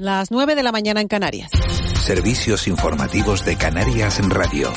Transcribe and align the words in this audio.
Las 0.00 0.30
9 0.30 0.54
de 0.54 0.62
la 0.62 0.70
mañana 0.70 1.00
en 1.00 1.08
Canarias. 1.08 1.50
Servicios 2.00 2.68
informativos 2.68 3.44
de 3.44 3.56
Canarias 3.56 4.20
en 4.20 4.30
Radio. 4.30 4.72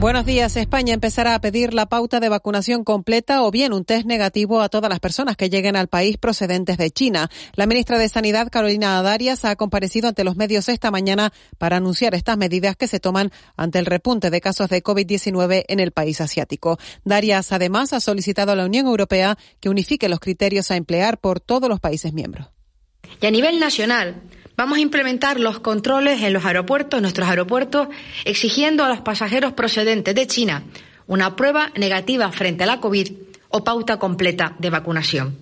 Buenos 0.00 0.26
días. 0.26 0.56
España 0.56 0.92
empezará 0.92 1.36
a 1.36 1.40
pedir 1.40 1.72
la 1.72 1.86
pauta 1.86 2.18
de 2.18 2.28
vacunación 2.28 2.82
completa 2.82 3.44
o 3.44 3.52
bien 3.52 3.72
un 3.72 3.84
test 3.84 4.06
negativo 4.06 4.60
a 4.60 4.68
todas 4.68 4.90
las 4.90 4.98
personas 4.98 5.36
que 5.36 5.50
lleguen 5.50 5.76
al 5.76 5.86
país 5.86 6.16
procedentes 6.16 6.78
de 6.78 6.90
China. 6.90 7.30
La 7.54 7.68
ministra 7.68 7.96
de 7.96 8.08
Sanidad, 8.08 8.48
Carolina 8.50 9.00
Darias, 9.02 9.44
ha 9.44 9.54
comparecido 9.54 10.08
ante 10.08 10.24
los 10.24 10.34
medios 10.34 10.68
esta 10.68 10.90
mañana 10.90 11.32
para 11.56 11.76
anunciar 11.76 12.16
estas 12.16 12.36
medidas 12.36 12.74
que 12.74 12.88
se 12.88 12.98
toman 12.98 13.30
ante 13.56 13.78
el 13.78 13.86
repunte 13.86 14.30
de 14.30 14.40
casos 14.40 14.68
de 14.68 14.82
COVID-19 14.82 15.64
en 15.68 15.78
el 15.78 15.92
país 15.92 16.20
asiático. 16.20 16.76
Darias, 17.04 17.52
además, 17.52 17.92
ha 17.92 18.00
solicitado 18.00 18.50
a 18.50 18.56
la 18.56 18.64
Unión 18.64 18.88
Europea 18.88 19.38
que 19.60 19.68
unifique 19.68 20.08
los 20.08 20.18
criterios 20.18 20.72
a 20.72 20.76
emplear 20.76 21.18
por 21.18 21.38
todos 21.38 21.68
los 21.68 21.78
países 21.78 22.12
miembros. 22.12 22.48
Y 23.20 23.26
a 23.26 23.30
nivel 23.30 23.60
nacional, 23.60 24.22
Vamos 24.60 24.76
a 24.76 24.82
implementar 24.82 25.40
los 25.40 25.58
controles 25.60 26.22
en 26.22 26.34
los 26.34 26.44
aeropuertos, 26.44 27.00
nuestros 27.00 27.26
aeropuertos, 27.26 27.88
exigiendo 28.26 28.84
a 28.84 28.90
los 28.90 29.00
pasajeros 29.00 29.54
procedentes 29.54 30.14
de 30.14 30.26
China 30.26 30.64
una 31.06 31.34
prueba 31.34 31.72
negativa 31.76 32.30
frente 32.30 32.64
a 32.64 32.66
la 32.66 32.78
COVID 32.78 33.10
o 33.48 33.64
pauta 33.64 33.98
completa 33.98 34.56
de 34.58 34.68
vacunación. 34.68 35.38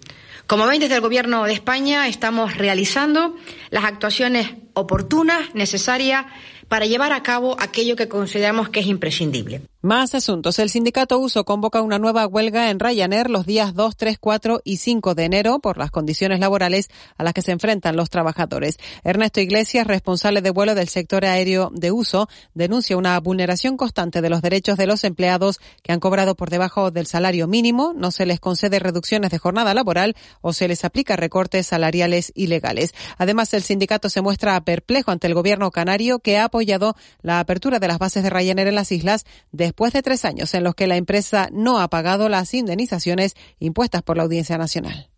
Como 0.47 0.69
ven, 0.69 0.79
desde 0.79 0.95
el 0.95 1.01
Gobierno 1.01 1.43
de 1.43 1.53
España 1.53 2.07
estamos 2.07 2.57
realizando 2.57 3.35
las 3.71 3.83
actuaciones 3.83 4.53
oportunas, 4.75 5.53
necesarias, 5.53 6.27
para 6.69 6.87
llevar 6.87 7.13
a 7.13 7.25
cabo 7.25 7.57
aquello 7.59 7.97
que 7.97 8.07
consideramos 8.07 8.69
que 8.69 8.79
es 8.79 8.87
imprescindible. 8.87 9.63
Más 9.81 10.17
asuntos. 10.17 10.59
El 10.59 10.71
sindicato 10.71 11.21
Uso 11.21 11.45
convoca 11.45 11.83
una 11.83 12.01
nueva 12.01 12.27
huelga 12.27 12.69
en 12.69 12.81
Ryanair 12.81 13.31
los 13.31 13.47
días 13.47 13.75
2, 13.75 13.97
3, 13.97 14.19
4 14.19 14.61
y 14.65 14.79
5 14.79 15.15
de 15.15 15.25
enero 15.25 15.61
por 15.61 15.79
las 15.79 15.93
condiciones 15.93 16.41
laborales 16.41 16.89
a 17.17 17.23
las 17.23 17.33
que 17.33 17.43
se 17.43 17.53
enfrentan 17.53 17.95
los 17.95 18.11
trabajadores. 18.11 18.79
Ernesto 19.05 19.41
Iglesias, 19.41 19.87
responsable 19.87 20.43
de 20.43 20.51
vuelo 20.51 20.75
del 20.75 20.89
sector 20.89 21.25
aéreo 21.25 21.71
de 21.73 21.93
Uso, 21.93 22.29
denuncia 22.55 22.97
una 22.97 23.21
vulneración 23.21 23.77
constante 23.77 24.21
de 24.21 24.29
los 24.29 24.43
derechos 24.43 24.79
de 24.79 24.89
los 24.89 25.05
empleados 25.05 25.61
que 25.85 25.93
han 25.93 26.01
cobrado 26.01 26.35
por 26.35 26.51
debajo 26.51 26.91
del 26.91 27.07
salario 27.07 27.47
mínimo, 27.47 27.93
no 27.95 28.11
se 28.11 28.27
les 28.27 28.41
concede 28.41 28.81
reducciones 28.81 29.31
de 29.31 29.39
jornada 29.39 29.75
laboral 29.75 30.17
o 30.41 30.53
se 30.53 30.67
les 30.67 30.85
aplica 30.85 31.15
recortes 31.15 31.69
salariales 31.69 32.33
ilegales. 32.35 32.95
Además, 33.17 33.55
el 33.55 33.63
sindicato 33.63 34.11
se 34.11 34.23
muestra 34.23 34.61
perplejo 34.61 35.13
ante 35.13 35.29
el 35.29 35.35
gobierno 35.35 35.71
canario 35.71 36.19
que 36.19 36.37
ha 36.37 36.47
apoyado 36.47 36.97
la 37.23 37.39
apertura 37.39 37.79
de 37.79 37.87
las 37.87 37.99
bases 37.99 38.25
de 38.25 38.31
Ryanair 38.31 38.67
en 38.67 38.75
las 38.75 38.91
islas 38.91 39.25
de 39.53 39.68
después 39.69 39.93
de 39.93 40.01
tres 40.01 40.25
años 40.25 40.55
en 40.55 40.65
los 40.65 40.75
que 40.75 40.87
la 40.87 40.97
empresa 40.97 41.51
no 41.53 41.79
ha 41.79 41.89
pagado 41.89 42.31
las 42.31 42.55
indemnizaciones 42.55 43.35
impuestas 43.59 44.03
por 44.03 44.17
la 44.17 44.23
Audiencia 44.23 44.57
Nacional 44.57 45.09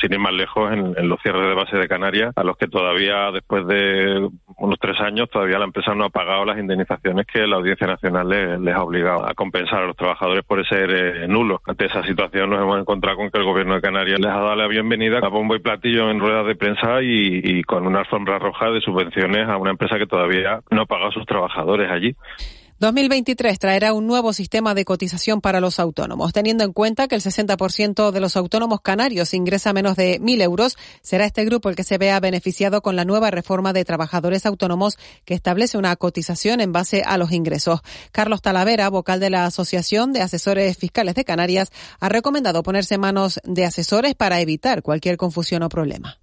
sin 0.00 0.12
ir 0.12 0.18
más 0.18 0.32
lejos, 0.32 0.72
en, 0.72 1.08
los 1.08 1.20
cierres 1.20 1.46
de 1.46 1.54
base 1.54 1.76
de 1.76 1.86
Canarias, 1.86 2.32
a 2.34 2.42
los 2.42 2.56
que 2.56 2.68
todavía, 2.68 3.30
después 3.32 3.66
de 3.66 4.28
unos 4.56 4.78
tres 4.80 4.98
años, 5.00 5.28
todavía 5.28 5.58
la 5.58 5.66
empresa 5.66 5.94
no 5.94 6.06
ha 6.06 6.08
pagado 6.08 6.44
las 6.44 6.58
indemnizaciones 6.58 7.26
que 7.26 7.46
la 7.46 7.56
Audiencia 7.56 7.86
Nacional 7.86 8.28
les, 8.28 8.74
ha 8.74 8.82
obligado 8.82 9.28
a 9.28 9.34
compensar 9.34 9.82
a 9.82 9.86
los 9.86 9.96
trabajadores 9.96 10.44
por 10.44 10.66
ser 10.66 10.90
eh, 10.90 11.28
nulos. 11.28 11.60
Ante 11.66 11.86
esa 11.86 12.02
situación 12.04 12.50
nos 12.50 12.60
hemos 12.62 12.80
encontrado 12.80 13.18
con 13.18 13.30
que 13.30 13.38
el 13.38 13.44
Gobierno 13.44 13.74
de 13.74 13.82
Canarias 13.82 14.18
les 14.18 14.30
ha 14.30 14.40
dado 14.40 14.56
la 14.56 14.68
bienvenida 14.68 15.18
a 15.18 15.28
bombo 15.28 15.54
y 15.54 15.60
platillo 15.60 16.10
en 16.10 16.18
ruedas 16.18 16.46
de 16.46 16.56
prensa 16.56 17.02
y, 17.02 17.40
y 17.44 17.62
con 17.64 17.86
una 17.86 18.00
alfombra 18.00 18.38
roja 18.38 18.70
de 18.70 18.80
subvenciones 18.80 19.48
a 19.48 19.58
una 19.58 19.70
empresa 19.72 19.98
que 19.98 20.06
todavía 20.06 20.60
no 20.70 20.82
ha 20.82 20.86
pagado 20.86 21.10
a 21.10 21.12
sus 21.12 21.26
trabajadores 21.26 21.90
allí. 21.90 22.16
2023 22.80 23.58
traerá 23.58 23.92
un 23.92 24.06
nuevo 24.06 24.32
sistema 24.32 24.72
de 24.72 24.86
cotización 24.86 25.42
para 25.42 25.60
los 25.60 25.78
autónomos. 25.78 26.32
Teniendo 26.32 26.64
en 26.64 26.72
cuenta 26.72 27.08
que 27.08 27.14
el 27.14 27.20
60% 27.20 28.10
de 28.10 28.20
los 28.20 28.36
autónomos 28.38 28.80
canarios 28.80 29.34
ingresa 29.34 29.74
menos 29.74 29.96
de 29.96 30.18
1.000 30.18 30.40
euros, 30.40 30.78
será 31.02 31.26
este 31.26 31.44
grupo 31.44 31.68
el 31.68 31.76
que 31.76 31.84
se 31.84 31.98
vea 31.98 32.18
beneficiado 32.20 32.80
con 32.80 32.96
la 32.96 33.04
nueva 33.04 33.30
reforma 33.30 33.74
de 33.74 33.84
trabajadores 33.84 34.46
autónomos 34.46 34.96
que 35.26 35.34
establece 35.34 35.76
una 35.76 35.94
cotización 35.96 36.62
en 36.62 36.72
base 36.72 37.02
a 37.04 37.18
los 37.18 37.32
ingresos. 37.32 37.80
Carlos 38.12 38.40
Talavera, 38.40 38.88
vocal 38.88 39.20
de 39.20 39.28
la 39.28 39.44
Asociación 39.44 40.14
de 40.14 40.22
Asesores 40.22 40.78
Fiscales 40.78 41.16
de 41.16 41.26
Canarias, 41.26 41.72
ha 42.00 42.08
recomendado 42.08 42.62
ponerse 42.62 42.96
manos 42.96 43.40
de 43.44 43.66
asesores 43.66 44.14
para 44.14 44.40
evitar 44.40 44.80
cualquier 44.80 45.18
confusión 45.18 45.62
o 45.64 45.68
problema 45.68 46.19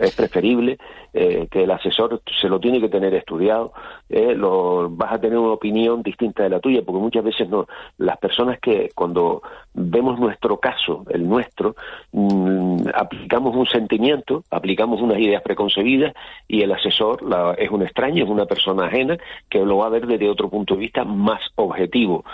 es 0.00 0.14
preferible 0.14 0.78
eh, 1.12 1.48
que 1.50 1.64
el 1.64 1.70
asesor 1.70 2.22
se 2.40 2.48
lo 2.48 2.58
tiene 2.58 2.80
que 2.80 2.88
tener 2.88 3.14
estudiado, 3.14 3.72
eh, 4.08 4.34
lo, 4.34 4.88
vas 4.90 5.12
a 5.12 5.20
tener 5.20 5.38
una 5.38 5.52
opinión 5.52 6.02
distinta 6.02 6.42
de 6.42 6.50
la 6.50 6.60
tuya, 6.60 6.82
porque 6.84 7.00
muchas 7.00 7.24
veces 7.24 7.48
no, 7.48 7.66
las 7.98 8.18
personas 8.18 8.58
que 8.60 8.90
cuando 8.94 9.42
vemos 9.74 10.18
nuestro 10.18 10.58
caso, 10.58 11.04
el 11.10 11.28
nuestro, 11.28 11.74
mm, 12.12 12.88
aplicamos 12.94 13.54
un 13.54 13.66
sentimiento, 13.66 14.44
aplicamos 14.50 15.00
unas 15.00 15.18
ideas 15.18 15.42
preconcebidas 15.42 16.14
y 16.48 16.62
el 16.62 16.72
asesor 16.72 17.22
la, 17.22 17.54
es 17.54 17.70
un 17.70 17.82
extraño, 17.82 18.24
es 18.24 18.30
una 18.30 18.46
persona 18.46 18.86
ajena 18.86 19.16
que 19.48 19.64
lo 19.64 19.78
va 19.78 19.86
a 19.86 19.90
ver 19.90 20.06
desde 20.06 20.28
otro 20.28 20.48
punto 20.48 20.74
de 20.74 20.80
vista 20.80 21.04
más 21.04 21.40
objetivo 21.56 22.24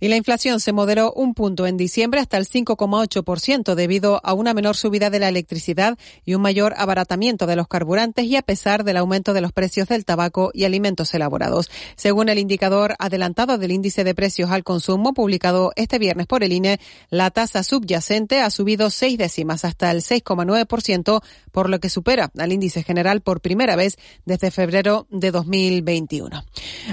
y 0.00 0.08
la 0.08 0.16
inflación 0.16 0.60
se 0.60 0.72
moderó 0.72 1.12
un 1.12 1.34
punto 1.34 1.66
en 1.66 1.76
diciembre 1.76 2.20
hasta 2.20 2.36
el 2.36 2.46
5,8% 2.46 3.74
debido 3.74 4.20
a 4.22 4.32
una 4.32 4.54
menor 4.54 4.76
subida 4.76 5.10
de 5.10 5.18
la 5.18 5.28
electricidad 5.28 5.98
y 6.24 6.34
un 6.34 6.42
mayor 6.42 6.74
abaratamiento 6.76 7.46
de 7.46 7.56
los 7.56 7.68
carburantes 7.68 8.24
y 8.26 8.36
a 8.36 8.42
pesar 8.42 8.84
del 8.84 8.96
aumento 8.96 9.32
de 9.32 9.40
los 9.40 9.52
precios 9.52 9.88
del 9.88 10.04
tabaco 10.04 10.50
y 10.54 10.64
alimentos 10.64 11.12
elaborados. 11.14 11.70
Según 11.96 12.28
el 12.28 12.38
indicador 12.38 12.94
adelantado 12.98 13.58
del 13.58 13.72
índice 13.72 14.04
de 14.04 14.14
precios 14.14 14.50
al 14.50 14.64
consumo 14.64 15.14
publicado 15.14 15.72
este 15.76 15.98
viernes 15.98 16.26
por 16.26 16.44
el 16.44 16.52
INE, 16.52 16.80
la 17.10 17.30
tasa 17.30 17.62
subyacente 17.62 18.40
ha 18.40 18.50
subido 18.50 18.90
seis 18.90 19.18
décimas 19.18 19.64
hasta 19.64 19.90
el 19.90 20.02
6,9%, 20.02 21.22
por 21.50 21.68
lo 21.68 21.80
que 21.80 21.88
supera 21.88 22.30
al 22.38 22.52
índice 22.52 22.82
general 22.82 23.20
por 23.20 23.40
primera 23.40 23.76
vez 23.76 23.98
desde 24.24 24.50
febrero 24.50 25.06
de 25.10 25.30
2021. 25.30 26.44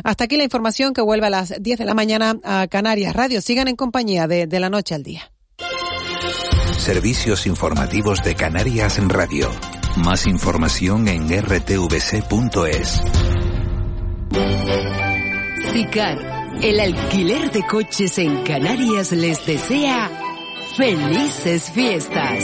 Hasta 0.04 0.24
aquí 0.24 0.38
la 0.38 0.44
información 0.44 0.94
que 0.94 1.02
vuelve 1.02 1.28
a 1.28 1.30
las 1.30 1.54
10 1.62 1.80
de 1.80 1.86
la 1.86 1.94
mañana 1.94 2.40
a 2.44 2.68
Canarias 2.68 2.95
Radio. 3.14 3.42
Sigan 3.42 3.68
en 3.68 3.76
compañía 3.76 4.28
de, 4.28 4.48
de 4.48 4.60
la 4.60 4.70
noche 4.70 4.96
al 4.96 5.04
día. 5.04 5.32
Servicios 6.78 7.46
informativos 7.48 8.24
de 8.24 8.36
Canarias 8.36 8.98
en 8.98 9.10
Radio. 9.10 9.50
Más 9.98 10.28
información 10.28 11.08
en 11.08 11.28
rtvc.es. 11.28 13.02
SICAR, 15.74 16.18
el 16.62 16.80
alquiler 16.80 17.52
de 17.52 17.64
coches 17.64 18.18
en 18.18 18.44
Canarias 18.44 19.12
les 19.12 19.46
desea 19.46 20.10
felices 20.78 21.72
fiestas. 21.72 22.44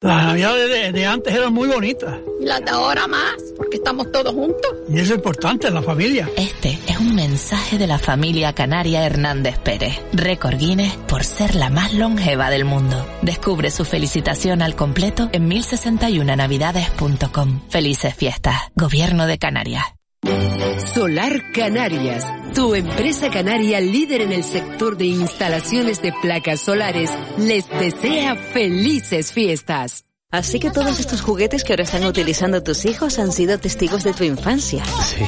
Las 0.00 0.26
navidades 0.26 0.92
de, 0.92 1.06
antes 1.06 1.34
eran 1.34 1.52
muy 1.52 1.66
bonitas. 1.66 2.20
Y 2.40 2.44
las 2.44 2.64
de 2.64 2.70
ahora 2.70 3.08
más, 3.08 3.34
porque 3.56 3.78
estamos 3.78 4.12
todos 4.12 4.32
juntos. 4.32 4.72
Y 4.88 5.00
eso 5.00 5.14
es 5.14 5.18
importante, 5.18 5.68
la 5.72 5.82
familia. 5.82 6.30
Este 6.36 6.78
es 6.86 7.00
un 7.00 7.16
mensaje 7.16 7.78
de 7.78 7.88
la 7.88 7.98
familia 7.98 8.52
canaria 8.52 9.04
Hernández 9.04 9.58
Pérez. 9.58 10.00
Récord 10.12 10.56
Guinness 10.56 10.94
por 11.08 11.24
ser 11.24 11.56
la 11.56 11.68
más 11.68 11.94
longeva 11.94 12.48
del 12.48 12.64
mundo. 12.64 13.04
Descubre 13.22 13.72
su 13.72 13.84
felicitación 13.84 14.62
al 14.62 14.76
completo 14.76 15.30
en 15.32 15.48
1061navidades.com. 15.48 17.62
Felices 17.68 18.14
fiestas. 18.14 18.54
Gobierno 18.76 19.26
de 19.26 19.38
Canarias. 19.38 19.97
Solar 20.94 21.52
Canarias, 21.52 22.26
tu 22.54 22.74
empresa 22.74 23.30
canaria 23.30 23.80
líder 23.80 24.22
en 24.22 24.32
el 24.32 24.44
sector 24.44 24.96
de 24.96 25.06
instalaciones 25.06 26.02
de 26.02 26.12
placas 26.20 26.60
solares, 26.60 27.10
les 27.38 27.68
desea 27.68 28.34
felices 28.34 29.32
fiestas. 29.32 30.07
Así 30.30 30.60
que 30.60 30.70
todos 30.70 31.00
estos 31.00 31.22
juguetes 31.22 31.64
que 31.64 31.72
ahora 31.72 31.84
están 31.84 32.04
utilizando 32.04 32.62
tus 32.62 32.84
hijos 32.84 33.18
han 33.18 33.32
sido 33.32 33.58
testigos 33.58 34.04
de 34.04 34.12
tu 34.12 34.24
infancia. 34.24 34.84
Sí, 34.84 35.24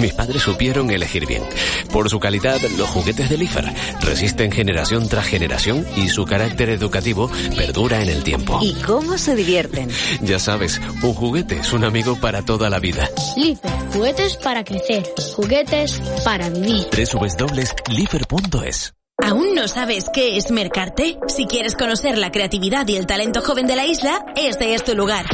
mis 0.00 0.12
padres 0.14 0.42
supieron 0.42 0.90
elegir 0.90 1.26
bien. 1.26 1.44
Por 1.92 2.10
su 2.10 2.18
calidad, 2.18 2.60
los 2.76 2.88
juguetes 2.88 3.30
de 3.30 3.38
Lifer 3.38 3.72
resisten 4.00 4.50
generación 4.50 5.08
tras 5.08 5.26
generación 5.26 5.86
y 5.94 6.08
su 6.08 6.24
carácter 6.24 6.70
educativo 6.70 7.30
perdura 7.56 8.02
en 8.02 8.08
el 8.08 8.24
tiempo. 8.24 8.58
¿Y 8.60 8.74
cómo 8.82 9.16
se 9.16 9.36
divierten? 9.36 9.88
Ya 10.22 10.40
sabes, 10.40 10.80
un 11.04 11.14
juguete 11.14 11.60
es 11.60 11.72
un 11.72 11.84
amigo 11.84 12.16
para 12.16 12.44
toda 12.44 12.68
la 12.68 12.80
vida. 12.80 13.08
Lifer, 13.36 13.70
juguetes 13.92 14.36
para 14.38 14.64
crecer, 14.64 15.04
juguetes 15.36 16.02
para 16.24 16.50
vivir. 16.50 16.88
www.lifer.es 16.90 18.92
¿Aún 19.24 19.54
no 19.54 19.68
sabes 19.68 20.06
qué 20.12 20.36
es 20.36 20.50
Mercarte? 20.50 21.16
Si 21.28 21.46
quieres 21.46 21.76
conocer 21.76 22.18
la 22.18 22.32
creatividad 22.32 22.86
y 22.88 22.96
el 22.96 23.06
talento 23.06 23.40
joven 23.40 23.66
de 23.66 23.76
la 23.76 23.86
isla, 23.86 24.24
este 24.34 24.74
es 24.74 24.84
tu 24.84 24.96
lugar. 24.96 25.26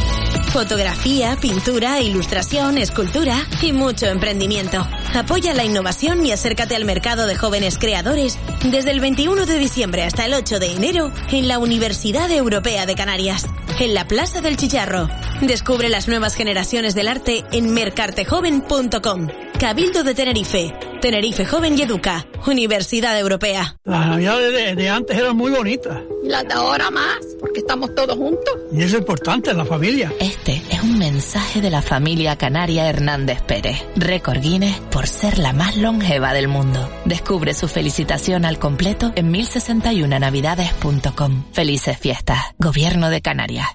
Fotografía, 0.52 1.37
pintura, 1.40 2.00
ilustración, 2.00 2.76
escultura 2.79 3.37
y 3.62 3.73
mucho 3.73 4.06
emprendimiento. 4.06 4.87
Apoya 5.14 5.55
la 5.55 5.64
innovación 5.64 6.25
y 6.25 6.32
acércate 6.32 6.76
al 6.76 6.85
mercado 6.85 7.26
de 7.26 7.37
jóvenes 7.37 7.79
creadores 7.79 8.38
desde 8.64 8.90
el 8.90 9.00
21 9.00 9.46
de 9.46 9.58
diciembre 9.58 10.05
hasta 10.05 10.26
el 10.26 10.34
8 10.34 10.58
de 10.58 10.73
enero 10.73 11.11
en 11.31 11.49
la 11.49 11.58
Universidad 11.58 12.31
Europea 12.31 12.84
de 12.84 12.94
Canarias, 12.94 13.46
en 13.81 13.94
la 13.94 14.06
Plaza 14.06 14.43
del 14.43 14.56
Chicharro. 14.56 15.08
Descubre 15.41 15.88
las 15.88 16.08
nuevas 16.08 16.34
generaciones 16.34 16.94
del 16.94 17.08
arte 17.08 17.44
en 17.52 17.73
mercartejoven.com. 17.73 19.29
Cabildo 19.58 20.05
de 20.05 20.14
Tenerife, 20.14 20.75
Tenerife 21.00 21.45
Joven 21.45 21.79
y 21.79 21.83
Educa, 21.83 22.27
Universidad 22.47 23.19
Europea. 23.19 23.77
Las 23.85 24.06
navidades 24.06 24.53
de, 24.53 24.75
de 24.75 24.89
antes 24.89 25.17
eran 25.17 25.37
muy 25.37 25.50
bonitas. 25.50 25.99
Y 26.25 26.29
las 26.29 26.47
de 26.47 26.55
ahora 26.55 26.91
más, 26.91 27.19
porque 27.39 27.61
estamos 27.61 27.95
todos 27.95 28.17
juntos. 28.17 28.55
Y 28.73 28.83
eso 28.83 28.97
es 28.97 29.03
importante 29.03 29.50
en 29.50 29.59
la 29.59 29.65
familia. 29.65 30.12
Este 30.21 30.62
es 30.71 30.83
un 30.83 30.99
mensaje 30.99 31.61
de 31.61 31.71
la 31.71 31.83
familia 31.83 32.37
canaria 32.37 32.89
Hernández 32.89 33.43
Pérez, 33.43 33.85
récord 33.97 34.41
Guinness 34.41 34.79
por 34.91 35.06
ser 35.06 35.39
la 35.39 35.53
más 35.53 35.77
longeva 35.77 36.33
del 36.33 36.49
mundo. 36.49 36.89
Descubre 37.05 37.55
su 37.55 37.69
felicitación 37.69 38.44
al 38.44 38.59
completo 38.59 39.12
en 39.15 39.33
1061navidades.com. 39.33 41.44
Felices 41.53 41.97
fiestas, 41.99 42.39
Gobierno 42.59 43.11
de 43.11 43.23
Canarias. 43.23 43.69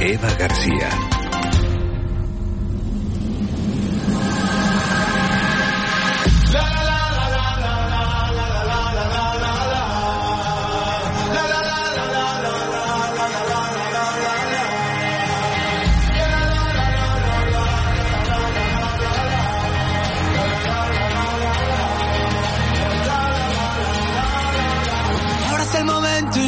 Eva 0.00 0.32
García. 0.38 0.88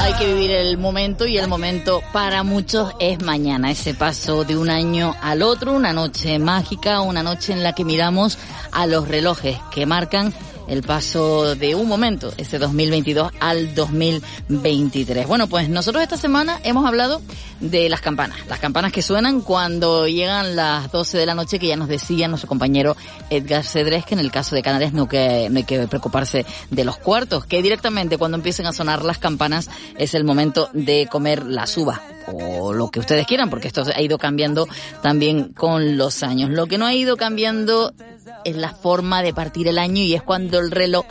Hay 0.00 0.14
que 0.18 0.26
vivir 0.32 0.50
el 0.52 0.78
momento 0.78 1.26
y 1.26 1.36
el 1.36 1.46
momento 1.46 2.02
para 2.12 2.42
muchos 2.42 2.92
es 3.00 3.22
mañana, 3.22 3.70
ese 3.70 3.92
paso 3.92 4.44
de 4.44 4.56
un 4.56 4.70
año 4.70 5.14
al 5.20 5.42
otro, 5.42 5.74
una 5.74 5.92
noche 5.92 6.38
mágica, 6.38 7.02
una 7.02 7.22
noche 7.22 7.52
en 7.52 7.62
la 7.62 7.74
que 7.74 7.84
miramos 7.84 8.38
a 8.72 8.86
los 8.86 9.08
relojes 9.08 9.58
que 9.70 9.84
marcan 9.84 10.32
el 10.68 10.82
paso 10.82 11.54
de 11.56 11.74
un 11.74 11.88
momento, 11.88 12.32
ese 12.36 12.58
2022 12.58 13.32
al 13.40 13.74
2023. 13.74 15.26
Bueno, 15.26 15.48
pues 15.48 15.68
nosotros 15.68 16.02
esta 16.02 16.16
semana 16.16 16.60
hemos 16.62 16.86
hablado 16.86 17.20
de 17.60 17.88
las 17.88 18.00
campanas, 18.00 18.38
las 18.48 18.60
campanas 18.60 18.92
que 18.92 19.02
suenan 19.02 19.40
cuando 19.40 20.06
llegan 20.06 20.54
las 20.54 20.92
12 20.92 21.18
de 21.18 21.26
la 21.26 21.34
noche, 21.34 21.58
que 21.58 21.66
ya 21.66 21.76
nos 21.76 21.88
decía 21.88 22.28
nuestro 22.28 22.48
compañero 22.48 22.96
Edgar 23.30 23.64
Cedrés 23.64 24.04
que 24.04 24.14
en 24.14 24.20
el 24.20 24.30
caso 24.30 24.54
de 24.54 24.62
Canarias 24.62 24.92
no, 24.92 25.08
que, 25.08 25.48
no 25.50 25.58
hay 25.58 25.64
que 25.64 25.88
preocuparse 25.88 26.46
de 26.70 26.84
los 26.84 26.98
cuartos, 26.98 27.46
que 27.46 27.62
directamente 27.62 28.18
cuando 28.18 28.36
empiecen 28.36 28.66
a 28.66 28.72
sonar 28.72 29.04
las 29.04 29.18
campanas 29.18 29.70
es 29.96 30.14
el 30.14 30.24
momento 30.24 30.68
de 30.72 31.08
comer 31.10 31.44
las 31.46 31.76
uvas 31.76 32.00
o 32.32 32.72
lo 32.72 32.90
que 32.90 33.00
ustedes 33.00 33.26
quieran, 33.26 33.50
porque 33.50 33.68
esto 33.68 33.82
ha 33.94 34.02
ido 34.02 34.18
cambiando 34.18 34.68
también 35.02 35.52
con 35.54 35.96
los 35.96 36.22
años. 36.22 36.50
Lo 36.50 36.66
que 36.66 36.78
no 36.78 36.86
ha 36.86 36.94
ido 36.94 37.16
cambiando 37.16 37.92
es 38.44 38.56
la 38.56 38.72
forma 38.72 39.22
de 39.22 39.34
partir 39.34 39.68
el 39.68 39.78
año 39.78 40.02
y 40.02 40.14
es 40.14 40.22
cuando 40.22 40.58
el 40.58 40.70
reloj 40.70 41.06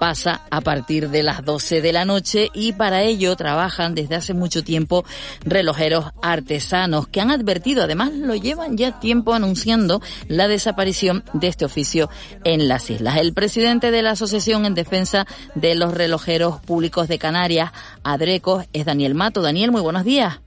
pasa 0.00 0.40
a 0.50 0.62
partir 0.62 1.10
de 1.10 1.22
las 1.22 1.44
12 1.44 1.82
de 1.82 1.92
la 1.92 2.06
noche 2.06 2.48
y 2.54 2.72
para 2.72 3.02
ello 3.02 3.36
trabajan 3.36 3.94
desde 3.94 4.16
hace 4.16 4.32
mucho 4.32 4.64
tiempo 4.64 5.04
relojeros 5.44 6.06
artesanos 6.22 7.06
que 7.06 7.20
han 7.20 7.30
advertido, 7.30 7.84
además 7.84 8.12
lo 8.14 8.34
llevan 8.34 8.78
ya 8.78 8.98
tiempo 8.98 9.34
anunciando 9.34 10.00
la 10.26 10.48
desaparición 10.48 11.22
de 11.34 11.48
este 11.48 11.66
oficio 11.66 12.08
en 12.44 12.66
las 12.66 12.88
islas. 12.88 13.18
El 13.18 13.34
presidente 13.34 13.90
de 13.90 14.02
la 14.02 14.12
Asociación 14.12 14.64
en 14.64 14.74
Defensa 14.74 15.26
de 15.54 15.74
los 15.74 15.92
Relojeros 15.92 16.60
Públicos 16.60 17.06
de 17.06 17.18
Canarias, 17.18 17.70
ADRECOS, 18.02 18.64
es 18.72 18.86
Daniel 18.86 19.14
Mato. 19.14 19.42
Daniel, 19.42 19.70
muy 19.70 19.82
buenos 19.82 20.04
días. 20.04 20.40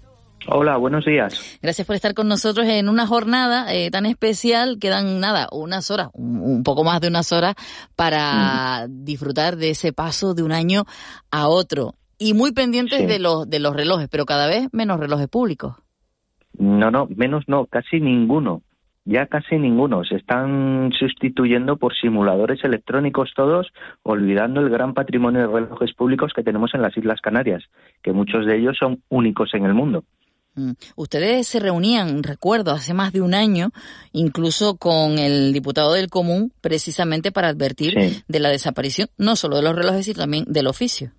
Hola, 0.48 0.78
buenos 0.78 1.06
días. 1.06 1.60
Gracias 1.62 1.88
por 1.88 1.96
estar 1.96 2.14
con 2.14 2.28
nosotros 2.28 2.68
en 2.68 2.90
una 2.90 3.08
jornada 3.08 3.74
eh, 3.74 3.90
tan 3.92 4.06
especial. 4.06 4.78
Quedan 4.80 5.20
nada, 5.20 5.48
unas 5.52 5.90
horas, 5.90 6.10
un, 6.14 6.40
un, 6.42 6.64
poco 6.64 6.84
más 6.84 7.00
de 7.00 7.08
unas 7.08 7.32
horas 7.32 7.56
para 7.96 8.88
mm. 8.88 9.06
disfrutar 9.06 9.56
de 9.56 9.70
ese 9.70 9.94
paso 9.94 10.34
de 10.34 10.44
un 10.44 10.52
año 10.52 10.84
a 11.32 11.48
otro. 11.48 11.96
Y 12.18 12.34
muy 12.34 12.52
pendientes 12.52 13.00
sí. 13.00 13.06
de 13.06 13.20
los 13.20 13.50
de 13.50 13.60
los 13.60 13.76
relojes, 13.76 14.08
pero 14.10 14.26
cada 14.26 14.48
vez 14.48 14.68
menos 14.72 15.00
relojes 15.00 15.28
públicos. 15.28 15.76
No, 16.58 16.92
no, 16.92 17.08
menos 17.16 17.46
no, 17.48 17.66
casi 17.66 18.00
ninguno. 18.00 18.62
Ya 19.06 19.26
casi 19.26 19.58
ninguno. 19.58 20.04
Se 20.06 20.16
están 20.16 20.92
sustituyendo 20.98 21.78
por 21.78 21.94
simuladores 21.96 22.64
electrónicos 22.64 23.32
todos, 23.36 23.68
olvidando 24.04 24.62
el 24.62 24.70
gran 24.70 24.94
patrimonio 24.94 25.42
de 25.42 25.48
relojes 25.48 25.94
públicos 25.94 26.32
que 26.34 26.44
tenemos 26.44 26.74
en 26.74 26.82
las 26.82 26.96
Islas 26.96 27.20
Canarias, 27.20 27.64
que 28.02 28.14
muchos 28.14 28.46
de 28.46 28.58
ellos 28.58 28.78
son 28.80 29.02
únicos 29.10 29.54
en 29.54 29.66
el 29.66 29.74
mundo. 29.74 30.04
Mm. 30.56 30.72
Ustedes 30.96 31.48
se 31.48 31.60
reunían, 31.60 32.24
recuerdo, 32.24 32.72
hace 32.72 32.94
más 32.94 33.14
de 33.14 33.22
un 33.22 33.34
año, 33.34 33.72
incluso 34.12 34.78
con 34.78 35.18
el 35.18 35.54
diputado 35.54 35.94
del 35.94 36.10
común, 36.10 36.52
precisamente 36.62 37.32
para 37.32 37.50
advertir 37.50 37.94
sí. 38.00 38.24
de 38.28 38.40
la 38.40 38.50
desaparición, 38.50 39.10
no 39.18 39.36
solo 39.36 39.58
de 39.58 39.64
los 39.64 39.76
relojes, 39.76 40.06
sino 40.06 40.20
también 40.20 40.46
del 40.48 40.68
oficio. 40.68 41.12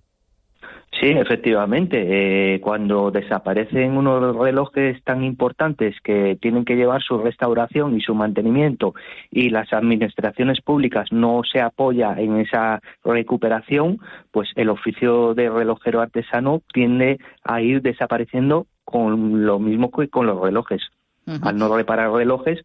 Sí, 0.99 1.09
efectivamente. 1.09 2.55
Eh, 2.55 2.61
cuando 2.61 3.11
desaparecen 3.11 3.97
unos 3.97 4.35
relojes 4.37 5.03
tan 5.03 5.23
importantes 5.23 5.95
que 6.01 6.37
tienen 6.41 6.63
que 6.63 6.75
llevar 6.75 7.01
su 7.01 7.17
restauración 7.17 7.97
y 7.97 8.01
su 8.01 8.15
mantenimiento 8.15 8.93
y 9.29 9.49
las 9.49 9.73
administraciones 9.73 10.61
públicas 10.61 11.11
no 11.11 11.41
se 11.43 11.59
apoya 11.59 12.15
en 12.17 12.39
esa 12.39 12.79
recuperación, 13.03 13.99
pues 14.31 14.49
el 14.55 14.69
oficio 14.69 15.33
de 15.33 15.49
relojero 15.49 15.99
artesano 15.99 16.61
tiende 16.73 17.19
a 17.43 17.61
ir 17.61 17.81
desapareciendo 17.81 18.67
con 18.95 19.45
lo 19.45 19.59
mismo 19.59 19.91
que 19.91 20.07
con 20.07 20.25
los 20.25 20.39
relojes. 20.41 20.81
Uh 21.27 21.31
-huh. 21.31 21.47
Al 21.47 21.57
no 21.57 21.75
reparar 21.75 22.11
relojes, 22.11 22.59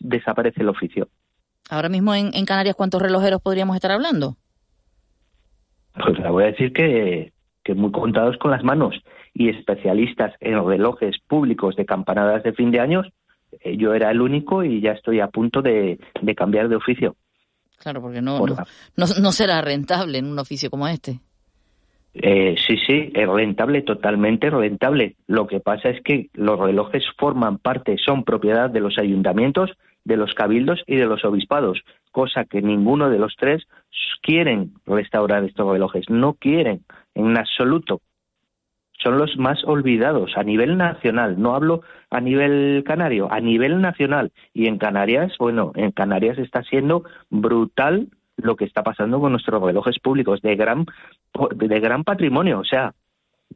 desaparece 0.00 0.62
el 0.62 0.68
oficio. 0.68 1.08
Ahora 1.70 1.88
mismo 1.88 2.12
en, 2.14 2.30
en 2.34 2.44
Canarias, 2.44 2.74
¿cuántos 2.74 3.00
relojeros 3.00 3.40
podríamos 3.40 3.76
estar 3.76 3.92
hablando? 3.92 4.36
Pues 5.94 6.18
le 6.18 6.30
voy 6.30 6.44
a 6.44 6.46
decir 6.46 6.72
que 6.72 7.32
que 7.64 7.74
muy 7.74 7.90
contados 7.90 8.36
con 8.38 8.52
las 8.52 8.62
manos 8.62 8.94
y 9.34 9.48
especialistas 9.48 10.32
en 10.40 10.64
relojes 10.64 11.16
públicos 11.26 11.74
de 11.74 11.84
campanadas 11.84 12.44
de 12.44 12.52
fin 12.52 12.70
de 12.70 12.78
años, 12.78 13.06
eh, 13.60 13.76
yo 13.76 13.92
era 13.92 14.10
el 14.12 14.20
único 14.20 14.62
y 14.62 14.80
ya 14.80 14.92
estoy 14.92 15.18
a 15.18 15.26
punto 15.26 15.62
de, 15.62 15.98
de 16.22 16.34
cambiar 16.36 16.68
de 16.68 16.76
oficio. 16.76 17.16
Claro, 17.78 18.00
porque 18.00 18.22
no, 18.22 18.38
Por 18.38 18.50
no, 18.50 18.56
no, 18.96 19.06
no, 19.20 19.32
será 19.32 19.60
rentable 19.62 20.18
en 20.18 20.26
un 20.26 20.38
oficio 20.38 20.70
como 20.70 20.86
este. 20.86 21.18
Eh, 22.22 22.56
sí, 22.66 22.78
sí, 22.86 23.12
es 23.14 23.28
rentable, 23.28 23.82
totalmente 23.82 24.48
rentable. 24.48 25.16
Lo 25.26 25.46
que 25.46 25.60
pasa 25.60 25.90
es 25.90 26.02
que 26.02 26.30
los 26.32 26.58
relojes 26.58 27.04
forman 27.18 27.58
parte, 27.58 27.96
son 27.98 28.24
propiedad 28.24 28.70
de 28.70 28.80
los 28.80 28.98
ayuntamientos 28.98 29.70
de 30.04 30.16
los 30.16 30.34
cabildos 30.34 30.82
y 30.86 30.96
de 30.96 31.06
los 31.06 31.24
obispados, 31.24 31.82
cosa 32.12 32.44
que 32.44 32.62
ninguno 32.62 33.10
de 33.10 33.18
los 33.18 33.34
tres 33.36 33.66
quieren 34.22 34.72
restaurar 34.86 35.44
estos 35.44 35.70
relojes, 35.70 36.08
no 36.08 36.34
quieren 36.34 36.84
en 37.14 37.36
absoluto. 37.36 38.00
Son 38.98 39.18
los 39.18 39.36
más 39.36 39.62
olvidados 39.64 40.32
a 40.36 40.42
nivel 40.42 40.76
nacional, 40.76 41.40
no 41.40 41.54
hablo 41.54 41.82
a 42.10 42.20
nivel 42.20 42.82
canario, 42.86 43.30
a 43.30 43.40
nivel 43.40 43.80
nacional. 43.80 44.32
Y 44.54 44.66
en 44.66 44.78
Canarias, 44.78 45.34
bueno, 45.38 45.72
en 45.74 45.92
Canarias 45.92 46.38
está 46.38 46.62
siendo 46.62 47.04
brutal 47.30 48.08
lo 48.36 48.56
que 48.56 48.64
está 48.64 48.82
pasando 48.82 49.20
con 49.20 49.32
nuestros 49.32 49.62
relojes 49.62 49.98
públicos 49.98 50.42
de 50.42 50.56
gran, 50.56 50.86
de 51.54 51.80
gran 51.80 52.04
patrimonio. 52.04 52.60
O 52.60 52.64
sea, 52.64 52.94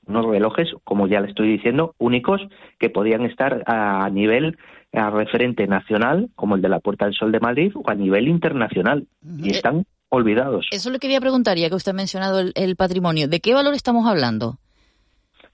unos 0.06 0.26
relojes, 0.26 0.68
como 0.84 1.06
ya 1.06 1.20
le 1.20 1.28
estoy 1.28 1.48
diciendo, 1.48 1.94
únicos 1.98 2.40
que 2.78 2.90
podían 2.90 3.24
estar 3.24 3.62
a 3.66 4.08
nivel 4.10 4.56
a 4.92 5.10
referente 5.10 5.66
nacional, 5.66 6.30
como 6.34 6.56
el 6.56 6.62
de 6.62 6.68
la 6.68 6.80
Puerta 6.80 7.04
del 7.04 7.14
Sol 7.14 7.30
de 7.30 7.40
Madrid, 7.40 7.72
o 7.74 7.88
a 7.88 7.94
nivel 7.94 8.28
internacional. 8.28 9.06
Y 9.38 9.50
están 9.50 9.84
olvidados. 10.08 10.66
Eso 10.72 10.90
le 10.90 10.98
quería 10.98 11.20
preguntar, 11.20 11.56
ya 11.56 11.68
que 11.68 11.76
usted 11.76 11.92
ha 11.92 11.94
mencionado 11.94 12.40
el, 12.54 12.76
patrimonio. 12.76 13.28
¿De 13.28 13.40
qué 13.40 13.54
valor 13.54 13.74
estamos 13.74 14.06
hablando? 14.06 14.56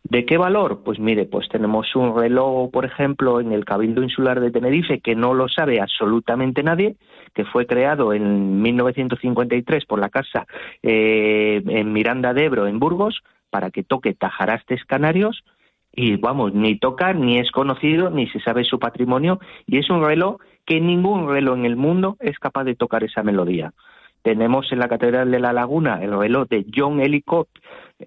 ¿De 0.05 0.25
qué 0.25 0.39
valor? 0.39 0.83
Pues 0.85 0.99
mire, 0.99 1.27
pues 1.27 1.49
tenemos 1.49 1.95
un 1.95 2.17
reloj, 2.17 2.71
por 2.71 2.87
ejemplo, 2.87 3.41
en 3.41 3.53
el 3.53 3.65
Cabildo 3.65 4.03
Insular 4.03 4.41
de 4.41 4.51
Tenerife, 4.51 5.01
que 5.01 5.15
no 5.15 5.35
lo 5.35 5.49
sabe 5.49 5.81
absolutamente 5.81 6.63
nadie, 6.63 6.97
que 7.37 7.45
fue 7.45 7.67
creado 7.67 8.15
en 8.15 8.63
1953 8.63 9.85
por 9.85 10.01
la 10.01 10.09
Casa 10.09 10.47
eh, 10.83 11.63
en 11.67 11.93
Miranda 11.93 12.33
de 12.33 12.47
Ebro, 12.47 12.67
en 12.67 12.79
Burgos, 12.79 13.23
para 13.51 13.71
que 13.71 13.83
toque 13.83 14.15
tajarastes 14.15 14.87
canarios, 14.87 15.45
y 15.93 16.17
vamos, 16.17 16.55
ni 16.55 16.79
toca, 16.79 17.13
ni 17.13 17.39
es 17.39 17.51
conocido, 17.51 18.09
ni 18.09 18.27
se 18.29 18.41
sabe 18.41 18.65
su 18.65 18.79
patrimonio, 18.79 19.39
y 19.67 19.77
es 19.77 19.91
un 19.91 20.03
reloj 20.03 20.39
que 20.65 20.81
ningún 20.81 21.29
reloj 21.29 21.59
en 21.59 21.67
el 21.67 21.77
mundo 21.77 22.17
es 22.21 22.39
capaz 22.39 22.65
de 22.65 22.75
tocar 22.75 23.05
esa 23.05 23.23
melodía. 23.23 23.75
Tenemos 24.23 24.73
en 24.73 24.79
la 24.79 24.89
Catedral 24.89 25.31
de 25.31 25.39
la 25.39 25.53
Laguna 25.53 26.03
el 26.03 26.19
reloj 26.19 26.49
de 26.49 26.65
John 26.75 27.01
Ellicott, 27.01 27.49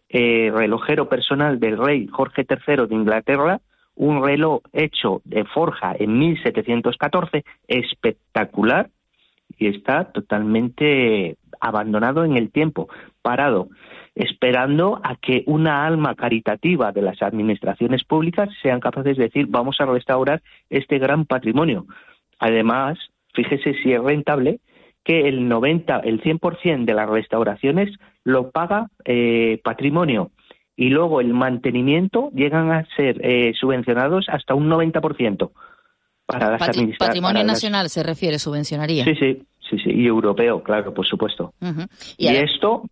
eh, 0.10 0.52
relojero 0.52 1.08
personal 1.08 1.60
del 1.60 1.78
rey 1.78 2.08
Jorge 2.08 2.48
III 2.50 2.88
de 2.88 2.96
Inglaterra, 2.96 3.62
un 3.94 4.24
reloj 4.24 4.62
hecho 4.74 5.22
de 5.24 5.46
forja 5.46 5.96
en 6.00 6.18
1714, 6.18 7.46
espectacular, 7.68 8.90
y 9.58 9.68
está 9.68 10.12
totalmente 10.12 11.38
abandonado 11.60 12.24
en 12.24 12.38
el 12.38 12.52
tiempo, 12.52 12.88
parado 13.22 13.70
esperando 14.20 15.00
a 15.02 15.16
que 15.16 15.44
una 15.48 15.86
alma 15.86 16.14
caritativa 16.14 16.92
de 16.92 17.02
las 17.02 17.22
administraciones 17.22 18.04
públicas 18.04 18.50
sean 18.62 18.82
capaces 18.82 19.16
de 19.16 19.24
decir 19.24 19.48
vamos 19.48 19.78
a 19.80 19.86
restaurar 19.86 20.42
este 20.70 21.00
gran 21.00 21.26
patrimonio. 21.26 21.86
Además, 22.38 23.00
fíjese 23.34 23.76
si 23.82 23.94
es 23.94 24.04
rentable 24.04 24.60
que 25.06 25.30
el 25.30 25.48
90, 25.48 26.00
el 26.00 26.22
100% 26.22 26.84
de 26.84 26.94
las 26.94 27.10
restauraciones 27.10 27.98
lo 28.26 28.52
paga 28.52 28.88
eh, 29.06 29.62
patrimonio 29.64 30.32
y 30.76 30.90
luego 30.90 31.22
el 31.22 31.34
mantenimiento 31.34 32.30
llegan 32.34 32.72
a 32.72 32.86
ser 32.98 33.26
eh, 33.26 33.54
subvencionados 33.58 34.28
hasta 34.28 34.54
un 34.54 34.70
90% 34.70 35.52
para 36.30 36.52
las 36.52 36.62
administraciones. 36.62 36.98
Patrimonio 37.00 37.44
nacional 37.44 37.90
se 37.90 38.04
refiere, 38.04 38.38
subvencionaría. 38.38 39.04
Sí, 39.04 39.16
sí, 39.16 39.44
sí, 39.68 39.78
sí, 39.84 39.90
y 39.90 40.06
europeo, 40.06 40.62
claro, 40.62 40.94
por 40.94 41.08
supuesto. 41.08 41.54
y 42.18 42.28
esto 42.28 42.84